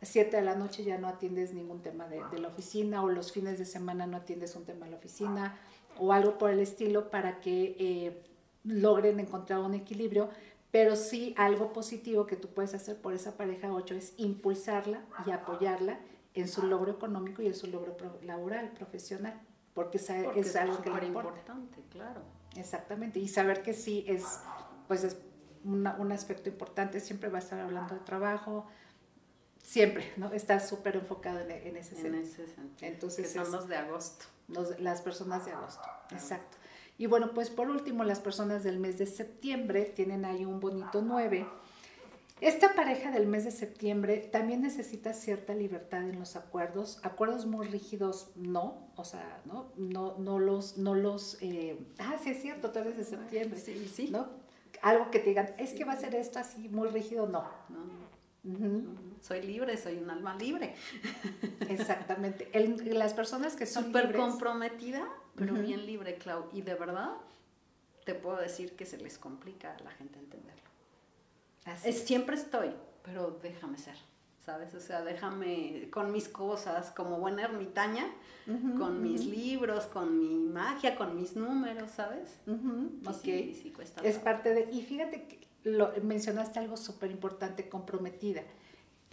7 0.03 0.37
de 0.37 0.43
la 0.43 0.55
noche 0.55 0.85
ya 0.85 0.99
no 0.99 1.09
atiendes 1.09 1.55
ningún 1.55 1.81
tema 1.81 2.09
de, 2.09 2.21
de, 2.31 2.39
la 2.41 2.49
oficina 2.49 3.03
o 3.03 3.09
los 3.09 3.33
fines 3.33 3.59
de 3.59 3.65
semana 3.65 4.07
no 4.07 4.19
atiendes 4.19 4.55
un 4.55 4.67
tema 4.67 4.85
de 4.85 4.91
la 4.93 4.99
oficina 4.99 5.57
o 5.99 6.13
algo 6.13 6.39
por 6.39 6.51
el 6.51 6.61
estilo 6.61 7.11
para 7.11 7.41
que 7.41 7.77
eh, 7.79 8.23
logren 8.65 9.21
encontrar 9.21 9.61
un 9.61 9.75
equilibrio, 9.75 10.29
pero 10.71 10.97
sí 10.97 11.35
algo 11.37 11.73
positivo 11.73 12.27
que 12.27 12.37
tú 12.37 12.49
puedes 12.49 12.75
hacer 12.75 13.01
por 13.01 13.15
esa 13.15 13.37
pareja 13.37 13.73
8 13.73 13.95
es 13.95 14.15
impulsarla 14.17 15.03
y 15.27 15.31
apoyarla 15.31 15.99
en 16.35 16.49
su 16.49 16.67
logro 16.67 16.93
económico 16.93 17.43
y 17.43 17.47
en 17.47 17.55
su 17.55 17.67
logro 17.69 17.97
laboral, 18.23 18.71
profesional, 18.73 19.41
porque, 19.75 19.99
es, 19.99 20.11
algo 20.57 20.83
que 20.83 20.91
le 20.91 21.07
importante, 21.07 21.83
claro. 21.91 22.21
Exactamente, 22.57 23.19
y 23.19 23.29
saber 23.29 23.63
que 23.63 23.73
sí 23.73 24.05
es, 24.07 24.41
pues 24.87 25.05
es 25.05 25.17
un 25.65 26.13
aspecto 26.13 26.49
importante, 26.49 27.01
siempre 27.01 27.29
va 27.29 27.39
a 27.39 27.41
estar 27.41 27.61
hablando 27.61 27.95
de 27.95 28.01
trabajo, 28.01 28.67
siempre, 29.63 30.13
¿no? 30.17 30.33
Está 30.33 30.61
súper 30.61 30.97
enfocado 30.97 31.41
en, 31.41 31.77
ese 31.77 31.95
sentido. 31.95 32.47
Entonces, 32.81 33.33
que 33.33 33.45
son 33.45 33.53
los 33.53 33.69
de 33.69 33.77
agosto 33.77 34.27
las 34.79 35.03
personas 35.03 35.45
de 35.45 35.53
agosto. 35.53 35.89
Exacto. 36.11 36.57
Y 36.97 37.07
bueno, 37.07 37.33
pues 37.33 37.51
por 37.51 37.71
último, 37.71 38.03
las 38.05 38.21
personas 38.21 38.65
del 38.65 38.79
mes 38.79 38.99
de 38.99 39.07
septiembre 39.07 39.85
tienen 39.85 40.25
ahí 40.25 40.45
un 40.45 40.59
bonito 40.59 41.01
9. 41.01 41.47
Esta 42.41 42.75
pareja 42.75 43.11
del 43.11 43.27
mes 43.27 43.45
de 43.45 43.51
septiembre 43.51 44.19
también 44.33 44.63
necesita 44.63 45.13
cierta 45.13 45.55
libertad 45.55 46.09
en 46.09 46.19
los 46.19 46.37
acuerdos. 46.37 47.01
Acuerdos 47.03 47.47
muy 47.47 47.67
rígidos, 47.67 48.31
no. 48.37 48.91
O 48.97 49.05
sea, 49.05 49.43
no, 49.45 49.73
no, 49.77 50.17
no 50.19 50.39
los, 50.39 50.79
no 50.79 50.95
los, 50.95 51.39
eh, 51.41 51.79
ah, 51.99 52.17
sí 52.23 52.31
es 52.31 52.43
cierto, 52.43 52.71
tú 52.71 52.79
eres 52.81 52.97
de 52.97 53.05
septiembre. 53.05 53.59
Sí, 53.59 53.91
sí. 53.93 54.09
¿No? 54.11 54.29
Algo 54.83 55.11
que 55.11 55.19
te 55.19 55.31
digan, 55.31 55.51
es 55.59 55.73
que 55.73 55.85
va 55.85 55.93
a 55.93 55.97
ser 55.97 56.15
esto 56.15 56.39
así 56.39 56.69
muy 56.69 56.89
rígido, 56.89 57.27
no. 57.27 57.43
no 57.69 58.08
soy 59.21 59.43
libre, 59.43 59.77
soy 59.77 59.99
un 59.99 60.11
alma 60.11 60.37
libre. 60.37 60.75
Exactamente. 61.69 62.51
las 62.93 63.15
personas 63.15 63.57
que 63.57 63.67
son 63.67 63.87
súper 63.87 64.15
comprometida, 64.15 65.07
pero 65.37 65.55
bien 65.55 65.87
libre, 65.87 66.17
Clau. 66.17 66.49
Y 66.53 66.63
de 66.63 66.75
verdad, 66.75 67.13
te 68.05 68.15
puedo 68.15 68.39
decir 68.39 68.73
que 68.73 68.87
se 68.87 68.99
les 68.99 69.19
complica 69.19 69.75
a 69.75 69.83
la 69.83 69.91
gente 69.91 70.19
entenderlo. 70.19 70.63
Es, 71.85 72.01
siempre 72.05 72.37
estoy, 72.37 72.71
pero 73.03 73.39
déjame 73.43 73.77
ser, 73.77 73.97
¿sabes? 74.45 74.75
O 74.75 74.81
sea, 74.81 75.03
déjame 75.03 75.91
con 75.91 76.13
mis 76.13 76.29
cosas, 76.29 76.91
como 76.93 77.19
buena 77.19 77.43
ermitaña, 77.43 78.07
con 78.79 79.03
mis 79.03 79.27
libros, 79.27 79.85
con 79.85 80.19
mi 80.19 80.39
magia, 80.39 80.97
con 80.97 81.15
mis 81.15 81.37
números, 81.37 81.91
¿sabes? 81.91 82.39
es 84.03 84.19
parte 84.19 84.55
de... 84.55 84.71
Y 84.73 84.81
fíjate 84.81 85.25
que 85.25 85.48
lo, 85.65 85.93
mencionaste 86.03 86.59
algo 86.59 86.77
súper 86.77 87.11
importante, 87.11 87.69
comprometida. 87.69 88.43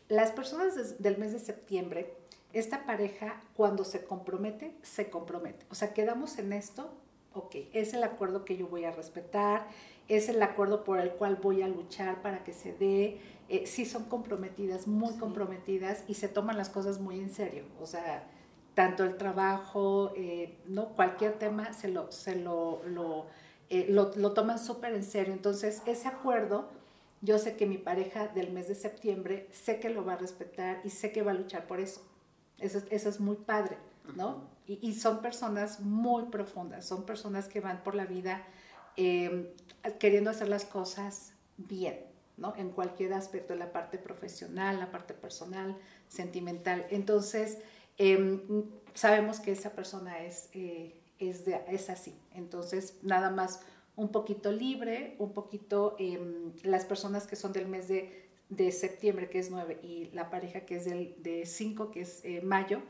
Las 0.08 0.31
personas 0.31 1.01
del 1.01 1.17
mes 1.17 1.34
de 1.34 1.39
septiembre, 1.39 2.13
esta 2.53 2.86
pareja 2.86 3.41
cuando 3.55 3.84
se 3.84 4.05
compromete, 4.05 4.75
se 4.81 5.10
compromete. 5.10 5.65
O 5.69 5.75
sea, 5.75 5.93
quedamos 5.93 6.38
en 6.38 6.53
esto, 6.53 6.93
ok, 7.34 7.55
es 7.73 7.93
el 7.93 8.03
acuerdo 8.03 8.45
que 8.45 8.55
yo 8.55 8.67
voy 8.67 8.86
a 8.86 8.91
respetar, 8.91 9.67
es 10.08 10.29
el 10.29 10.41
acuerdo 10.41 10.84
por 10.84 10.99
el 10.99 11.12
cual 11.12 11.38
voy 11.38 11.63
a 11.63 11.67
luchar 11.67 12.21
para 12.21 12.43
que 12.43 12.53
se 12.53 12.73
dé. 12.73 13.19
Eh, 13.49 13.65
sí 13.65 13.86
son 13.86 14.05
comprometidas, 14.05 14.88
muy 14.88 15.17
comprometidas 15.17 16.03
y 16.08 16.15
se 16.15 16.27
toman 16.27 16.58
las 16.58 16.69
cosas 16.69 16.99
muy 16.99 17.19
en 17.19 17.31
serio. 17.31 17.65
O 17.81 17.86
sea, 17.86 18.27
tanto 18.75 19.03
el 19.03 19.17
trabajo, 19.17 20.13
eh, 20.15 20.58
¿no? 20.67 20.89
Cualquier 20.89 21.39
tema 21.39 21.73
se 21.73 21.88
lo, 21.88 22.12
se 22.12 22.36
lo, 22.36 22.84
lo 22.86 23.25
eh, 23.69 23.88
lo, 23.89 24.10
toman 24.34 24.60
súper 24.60 24.93
en 24.93 25.04
serio. 25.04 25.34
Entonces, 25.34 25.82
ese 25.86 26.08
acuerdo, 26.08 26.69
yo 27.21 27.39
sé 27.39 27.56
que 27.56 27.65
mi 27.65 27.78
pareja 27.78 28.28
del 28.28 28.51
mes 28.51 28.67
de 28.67 28.75
septiembre, 28.75 29.47
sé 29.51 29.80
que 29.80 29.89
lo 29.89 30.06
va 30.06 30.13
a 30.13 30.17
respetar 30.17 30.82
y 30.84 30.89
sé 30.89 31.12
que 31.12 31.23
va 31.23 31.32
a 31.32 31.36
luchar 31.36 31.65
por 31.67 31.80
eso. 31.80 32.01
Eso, 32.60 32.82
eso 32.89 33.10
es 33.10 33.19
muy 33.19 33.36
padre, 33.36 33.78
¿no? 34.15 34.47
Y, 34.67 34.93
son 34.93 35.21
personas 35.21 35.80
muy 35.80 36.23
profundas, 36.25 36.86
son 36.86 37.06
personas 37.06 37.47
que 37.47 37.60
van 37.60 37.84
por 37.84 37.93
la 37.93 38.06
vida 38.06 38.43
em, 38.95 39.47
queriendo 39.99 40.32
hacer 40.32 40.47
las 40.47 40.65
cosas 40.65 41.34
bien, 41.58 41.99
¿no? 42.38 42.56
En 42.56 42.71
cualquier 42.71 43.13
aspecto, 43.13 43.54
la 43.56 43.71
parte 43.71 43.99
profesional, 43.99 44.80
la 44.80 44.89
parte 44.89 45.13
personal, 45.13 45.78
sentimental. 46.08 46.88
Entonces, 46.89 47.60
em, 47.97 48.41
sabemos 48.93 49.39
que 49.39 49.51
esa 49.51 49.71
persona 49.71 50.23
es... 50.23 50.49
Eh, 50.54 51.01
es, 51.19 51.45
de, 51.45 51.62
es 51.67 51.89
así. 51.89 52.15
Entonces, 52.34 52.97
nada 53.01 53.30
más 53.30 53.62
un 53.95 54.10
poquito 54.10 54.51
libre, 54.51 55.15
un 55.19 55.34
poquito 55.34 55.95
em, 55.99 56.51
las 56.63 56.86
personas 56.86 57.28
que 57.28 57.36
son 57.36 57.54
del 57.54 57.67
mes 57.67 57.88
de, 57.88 58.28
de, 58.49 58.71
septiembre, 58.71 59.30
que 59.30 59.39
es 59.39 59.49
9, 59.49 59.80
y 59.82 60.10
la 60.13 60.30
pareja 60.30 60.62
que 60.62 60.75
es 60.75 60.86
del, 60.86 61.15
de 61.23 61.45
5, 61.45 61.91
que 61.91 62.01
es 62.01 62.23
eh, 62.23 62.41
mayo, 62.41 62.82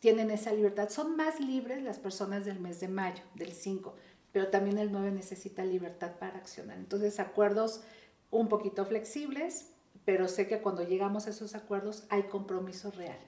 tienen 0.00 0.30
esa 0.30 0.52
libertad. 0.52 0.88
Son 0.88 1.16
más 1.16 1.40
libres 1.40 1.82
las 1.82 1.98
personas 1.98 2.44
del 2.44 2.60
mes 2.60 2.80
de 2.80 2.88
mayo, 2.88 3.22
del 3.34 3.52
5, 3.52 3.94
pero 4.32 4.48
también 4.48 4.78
el 4.78 4.90
9 4.90 5.10
necesita 5.10 5.64
libertad 5.64 6.12
para 6.18 6.38
accionar. 6.38 6.78
Entonces, 6.78 7.20
acuerdos 7.20 7.82
un 8.30 8.48
poquito 8.48 8.84
flexibles, 8.86 9.70
pero 10.04 10.28
sé 10.28 10.48
que 10.48 10.60
cuando 10.60 10.82
llegamos 10.82 11.26
a 11.26 11.30
esos 11.30 11.54
acuerdos 11.54 12.04
hay 12.08 12.24
compromiso 12.24 12.90
real. 12.90 13.18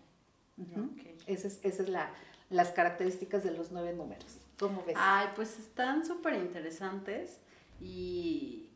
Esa 1.27 1.47
es, 1.47 1.61
esa 1.63 1.83
es 1.83 1.89
la, 1.89 2.13
las 2.51 2.73
características 2.73 3.43
de 3.43 3.53
los 3.53 3.71
nueve 3.71 3.93
números. 3.93 4.39
¿Cómo 4.59 4.85
ves? 4.85 4.97
Ay, 4.99 5.29
pues 5.35 5.59
están 5.59 6.05
súper 6.05 6.35
interesantes 6.35 7.39
y 7.81 8.67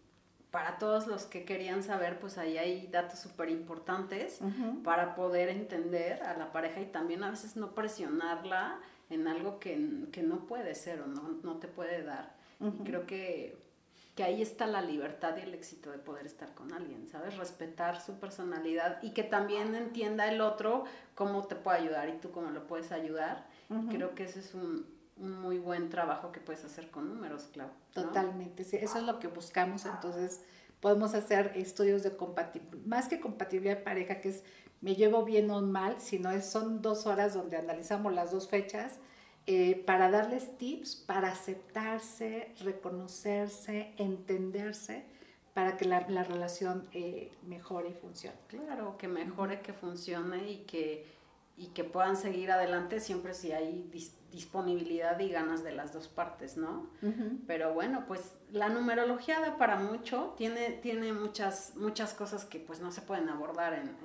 para 0.50 0.78
todos 0.78 1.08
los 1.08 1.24
que 1.24 1.44
querían 1.44 1.82
saber, 1.82 2.20
pues 2.20 2.38
ahí 2.38 2.56
hay 2.56 2.86
datos 2.86 3.18
súper 3.18 3.50
importantes 3.50 4.38
para 4.84 5.16
poder 5.16 5.48
entender 5.48 6.22
a 6.22 6.36
la 6.36 6.52
pareja 6.52 6.80
y 6.80 6.86
también 6.86 7.24
a 7.24 7.30
veces 7.30 7.56
no 7.56 7.74
presionarla 7.74 8.78
en 9.10 9.26
algo 9.26 9.58
que, 9.58 9.76
no 9.76 10.46
puede 10.46 10.76
ser 10.76 11.00
o 11.02 11.06
no, 11.08 11.40
no 11.42 11.56
te 11.56 11.66
puede 11.66 12.04
dar. 12.04 12.36
Y 12.60 12.84
creo 12.84 13.04
que, 13.04 13.58
que 14.14 14.22
ahí 14.22 14.40
está 14.40 14.68
la 14.68 14.80
libertad 14.80 15.36
y 15.36 15.40
el 15.40 15.54
éxito 15.54 15.90
de 15.90 15.98
poder 15.98 16.24
estar 16.24 16.54
con 16.54 16.72
alguien, 16.72 17.08
¿sabes? 17.08 17.36
Respetar 17.36 18.00
su 18.00 18.20
personalidad 18.20 19.02
y 19.02 19.10
que 19.10 19.24
también 19.24 19.74
entienda 19.74 20.28
el 20.30 20.40
otro 20.40 20.84
cómo 21.16 21.42
te 21.48 21.56
puede 21.56 21.78
ayudar 21.78 22.08
y 22.08 22.18
tú 22.18 22.30
cómo 22.30 22.50
lo 22.50 22.68
puedes 22.68 22.92
ayudar 22.92 23.44
Creo 23.90 24.14
que 24.14 24.24
ese 24.24 24.40
es 24.40 24.54
un, 24.54 24.86
un 25.16 25.40
muy 25.40 25.58
buen 25.58 25.88
trabajo 25.88 26.32
que 26.32 26.40
puedes 26.40 26.64
hacer 26.64 26.90
con 26.90 27.08
números, 27.08 27.48
Clau. 27.52 27.68
Totalmente, 27.92 28.64
sí, 28.64 28.76
eso 28.76 28.98
es 28.98 29.04
lo 29.04 29.18
que 29.20 29.28
buscamos, 29.28 29.86
entonces 29.86 30.42
podemos 30.80 31.14
hacer 31.14 31.52
estudios 31.56 32.02
de 32.02 32.16
compatibilidad, 32.16 32.84
más 32.86 33.08
que 33.08 33.20
compatibilidad 33.20 33.76
de 33.76 33.82
pareja, 33.82 34.20
que 34.20 34.28
es 34.30 34.44
me 34.84 34.94
llevo 34.94 35.24
bien 35.24 35.50
o 35.50 35.62
mal, 35.62 35.98
sino 35.98 36.30
es, 36.30 36.44
son 36.44 36.82
dos 36.82 37.06
horas 37.06 37.32
donde 37.32 37.56
analizamos 37.56 38.12
las 38.12 38.32
dos 38.32 38.48
fechas 38.48 38.98
eh, 39.46 39.82
para 39.86 40.10
darles 40.10 40.58
tips, 40.58 40.96
para 40.96 41.28
aceptarse, 41.32 42.52
reconocerse, 42.60 43.94
entenderse, 43.96 45.04
para 45.54 45.78
que 45.78 45.86
la, 45.86 46.00
relación 46.00 46.86
eh, 46.92 47.32
mejore 47.46 47.90
y 47.90 47.94
funcione. 47.94 48.36
Claro, 48.48 48.98
que 48.98 49.08
mejore, 49.08 49.62
que 49.62 49.72
funcione 49.72 50.50
y 50.50 50.56
que, 50.64 51.06
y 51.56 51.68
que 51.68 51.84
puedan 51.84 52.16
seguir 52.16 52.50
adelante 52.50 53.00
siempre 53.00 53.32
si 53.34 53.52
hay 53.52 53.88
disponibilidad 54.32 55.18
y 55.20 55.28
ganas 55.28 55.62
de 55.62 55.72
las 55.72 55.92
dos 55.92 56.08
partes, 56.08 56.56
¿no? 56.56 56.90
Pero 57.46 57.72
bueno, 57.72 58.04
pues 58.08 58.32
la 58.50 58.68
numerología 58.68 59.40
da 59.40 59.56
para 59.56 59.76
mucho, 59.76 60.34
tiene, 60.36 60.70
tiene 60.70 61.12
muchas, 61.12 61.74
muchas 61.76 62.14
cosas 62.14 62.44
que 62.44 62.58
pues 62.58 62.80
no 62.80 62.90
se 62.90 63.02
pueden 63.02 63.28
abordar 63.28 63.74
en, 63.74 63.96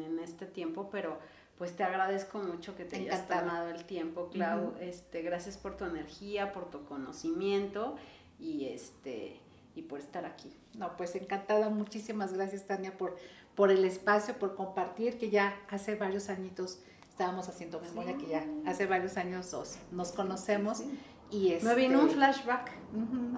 en, 0.00 0.18
este 0.18 0.46
tiempo, 0.46 0.88
pero 0.90 1.18
pues 1.58 1.76
te 1.76 1.84
agradezco 1.84 2.38
mucho 2.38 2.74
que 2.74 2.84
te 2.84 2.96
hayas 2.96 3.28
tomado 3.28 3.68
el 3.68 3.84
tiempo, 3.84 4.30
Clau, 4.30 4.74
este, 4.80 5.22
gracias 5.22 5.56
por 5.58 5.76
tu 5.76 5.84
energía, 5.84 6.52
por 6.52 6.70
tu 6.70 6.84
conocimiento 6.84 7.96
y 8.38 8.66
este 8.66 9.40
y 9.74 9.82
por 9.82 10.00
estar 10.00 10.24
aquí. 10.24 10.50
No, 10.74 10.96
pues 10.96 11.14
encantada, 11.14 11.68
muchísimas 11.68 12.32
gracias 12.32 12.66
Tania 12.66 12.96
por, 12.96 13.16
por 13.56 13.72
el 13.72 13.84
espacio, 13.84 14.34
por 14.38 14.54
compartir, 14.54 15.18
que 15.18 15.30
ya 15.30 15.58
hace 15.68 15.96
varios 15.96 16.28
añitos 16.28 16.78
estábamos 17.08 17.48
haciendo 17.48 17.80
memoria 17.80 18.18
que 18.18 18.26
ya 18.26 18.46
hace 18.66 18.84
varios 18.84 19.16
años 19.16 19.56
nos 19.90 20.12
conocemos 20.12 20.82
y 21.30 21.52
este, 21.52 21.66
me 21.66 21.74
vino 21.74 22.00
un 22.02 22.10
flashback 22.10 22.70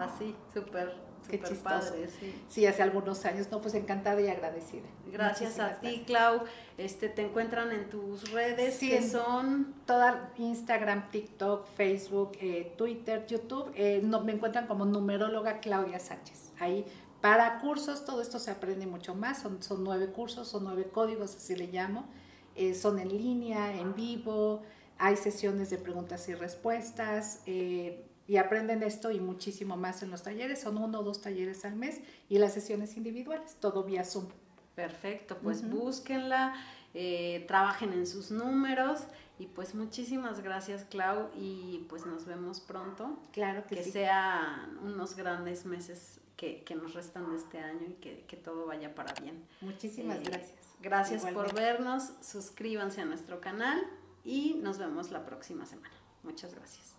así 0.01 0.35
súper 0.53 1.09
Qué 1.29 1.39
padre, 1.39 2.09
sí. 2.09 2.35
sí. 2.49 2.67
hace 2.67 2.83
algunos 2.83 3.25
años, 3.27 3.51
no, 3.51 3.61
pues 3.61 3.75
encantada 3.75 4.19
y 4.21 4.29
agradecida. 4.29 4.87
Gracias 5.13 5.59
a 5.59 5.75
ti, 5.75 6.05
Clau. 6.07 6.45
Este, 6.79 7.09
te 7.09 7.23
encuentran 7.23 7.71
en 7.71 7.91
tus 7.91 8.31
redes, 8.33 8.79
que 8.79 9.03
son 9.03 9.75
toda 9.85 10.33
Instagram, 10.39 11.11
TikTok, 11.11 11.67
Facebook, 11.77 12.33
eh, 12.41 12.73
Twitter, 12.79 13.27
YouTube. 13.27 13.71
Eh, 13.75 14.01
no, 14.03 14.23
me 14.23 14.33
encuentran 14.33 14.67
como 14.67 14.87
numeróloga 14.87 15.61
Claudia 15.61 15.99
Sánchez. 15.99 16.53
Ahí 16.59 16.87
para 17.21 17.59
cursos, 17.61 18.05
todo 18.05 18.23
esto 18.23 18.39
se 18.39 18.51
aprende 18.51 18.87
mucho 18.87 19.15
más. 19.15 19.43
Son, 19.43 19.63
son 19.63 19.83
nueve 19.83 20.09
cursos, 20.09 20.49
son 20.49 20.65
nueve 20.65 20.89
códigos, 20.93 21.35
así 21.35 21.57
le 21.57 21.67
llamo. 21.67 22.07
Eh, 22.55 22.75
son 22.75 22.99
en 22.99 23.09
línea, 23.09 23.73
en 23.79 23.95
vivo, 23.95 24.63
hay 24.99 25.17
sesiones 25.17 25.71
de 25.71 25.79
preguntas 25.79 26.29
y 26.29 26.35
respuestas 26.35 27.43
eh, 27.47 28.05
y 28.27 28.37
aprenden 28.37 28.83
esto 28.83 29.13
y 29.13 29.21
muchísimo 29.21 29.77
más 29.77 30.03
en 30.03 30.11
los 30.11 30.23
talleres. 30.23 30.61
Son 30.61 30.77
uno 30.77 31.01
o 31.01 31.03
dos 31.05 31.21
talleres 31.21 31.65
al 31.65 31.77
mes 31.77 32.01
y 32.29 32.39
las 32.39 32.53
sesiones 32.53 32.97
individuales, 32.97 33.57
todo 33.61 33.85
vía 33.85 34.05
Zoom. 34.05 34.27
Perfecto, 34.75 35.39
pues 35.43 35.69
búsquenla, 35.69 36.55
eh, 36.95 37.45
trabajen 37.49 37.93
en 37.93 38.07
sus 38.07 38.31
números 38.31 39.01
y 39.39 39.47
pues 39.47 39.75
muchísimas 39.75 40.41
gracias 40.41 40.85
Clau 40.85 41.31
y 41.37 41.87
pues 41.89 42.07
nos 42.07 42.27
vemos 42.27 42.61
pronto. 42.61 43.19
Claro 43.33 43.67
que, 43.67 43.77
que 43.77 43.85
sean 43.85 44.79
unos 44.85 45.17
grandes 45.17 45.65
meses 45.65 46.21
que, 46.39 46.75
nos 46.77 46.95
restan 46.95 47.31
de 47.31 47.37
este 47.37 47.59
año 47.59 47.87
y 47.89 47.95
que, 47.95 48.37
todo 48.37 48.67
vaya 48.67 48.95
para 48.95 49.13
bien. 49.21 49.45
Muchísimas 49.61 50.23
gracias. 50.23 50.57
Gracias 50.81 51.27
por 51.27 51.53
vernos, 51.53 52.13
suscríbanse 52.23 53.01
a 53.01 53.05
nuestro 53.05 53.41
canal 53.41 53.85
y 54.25 54.55
nos 54.63 54.79
vemos 54.79 55.11
la 55.11 55.27
próxima 55.27 55.67
semana. 55.67 55.95
Muchas 56.23 56.55
gracias. 56.55 56.98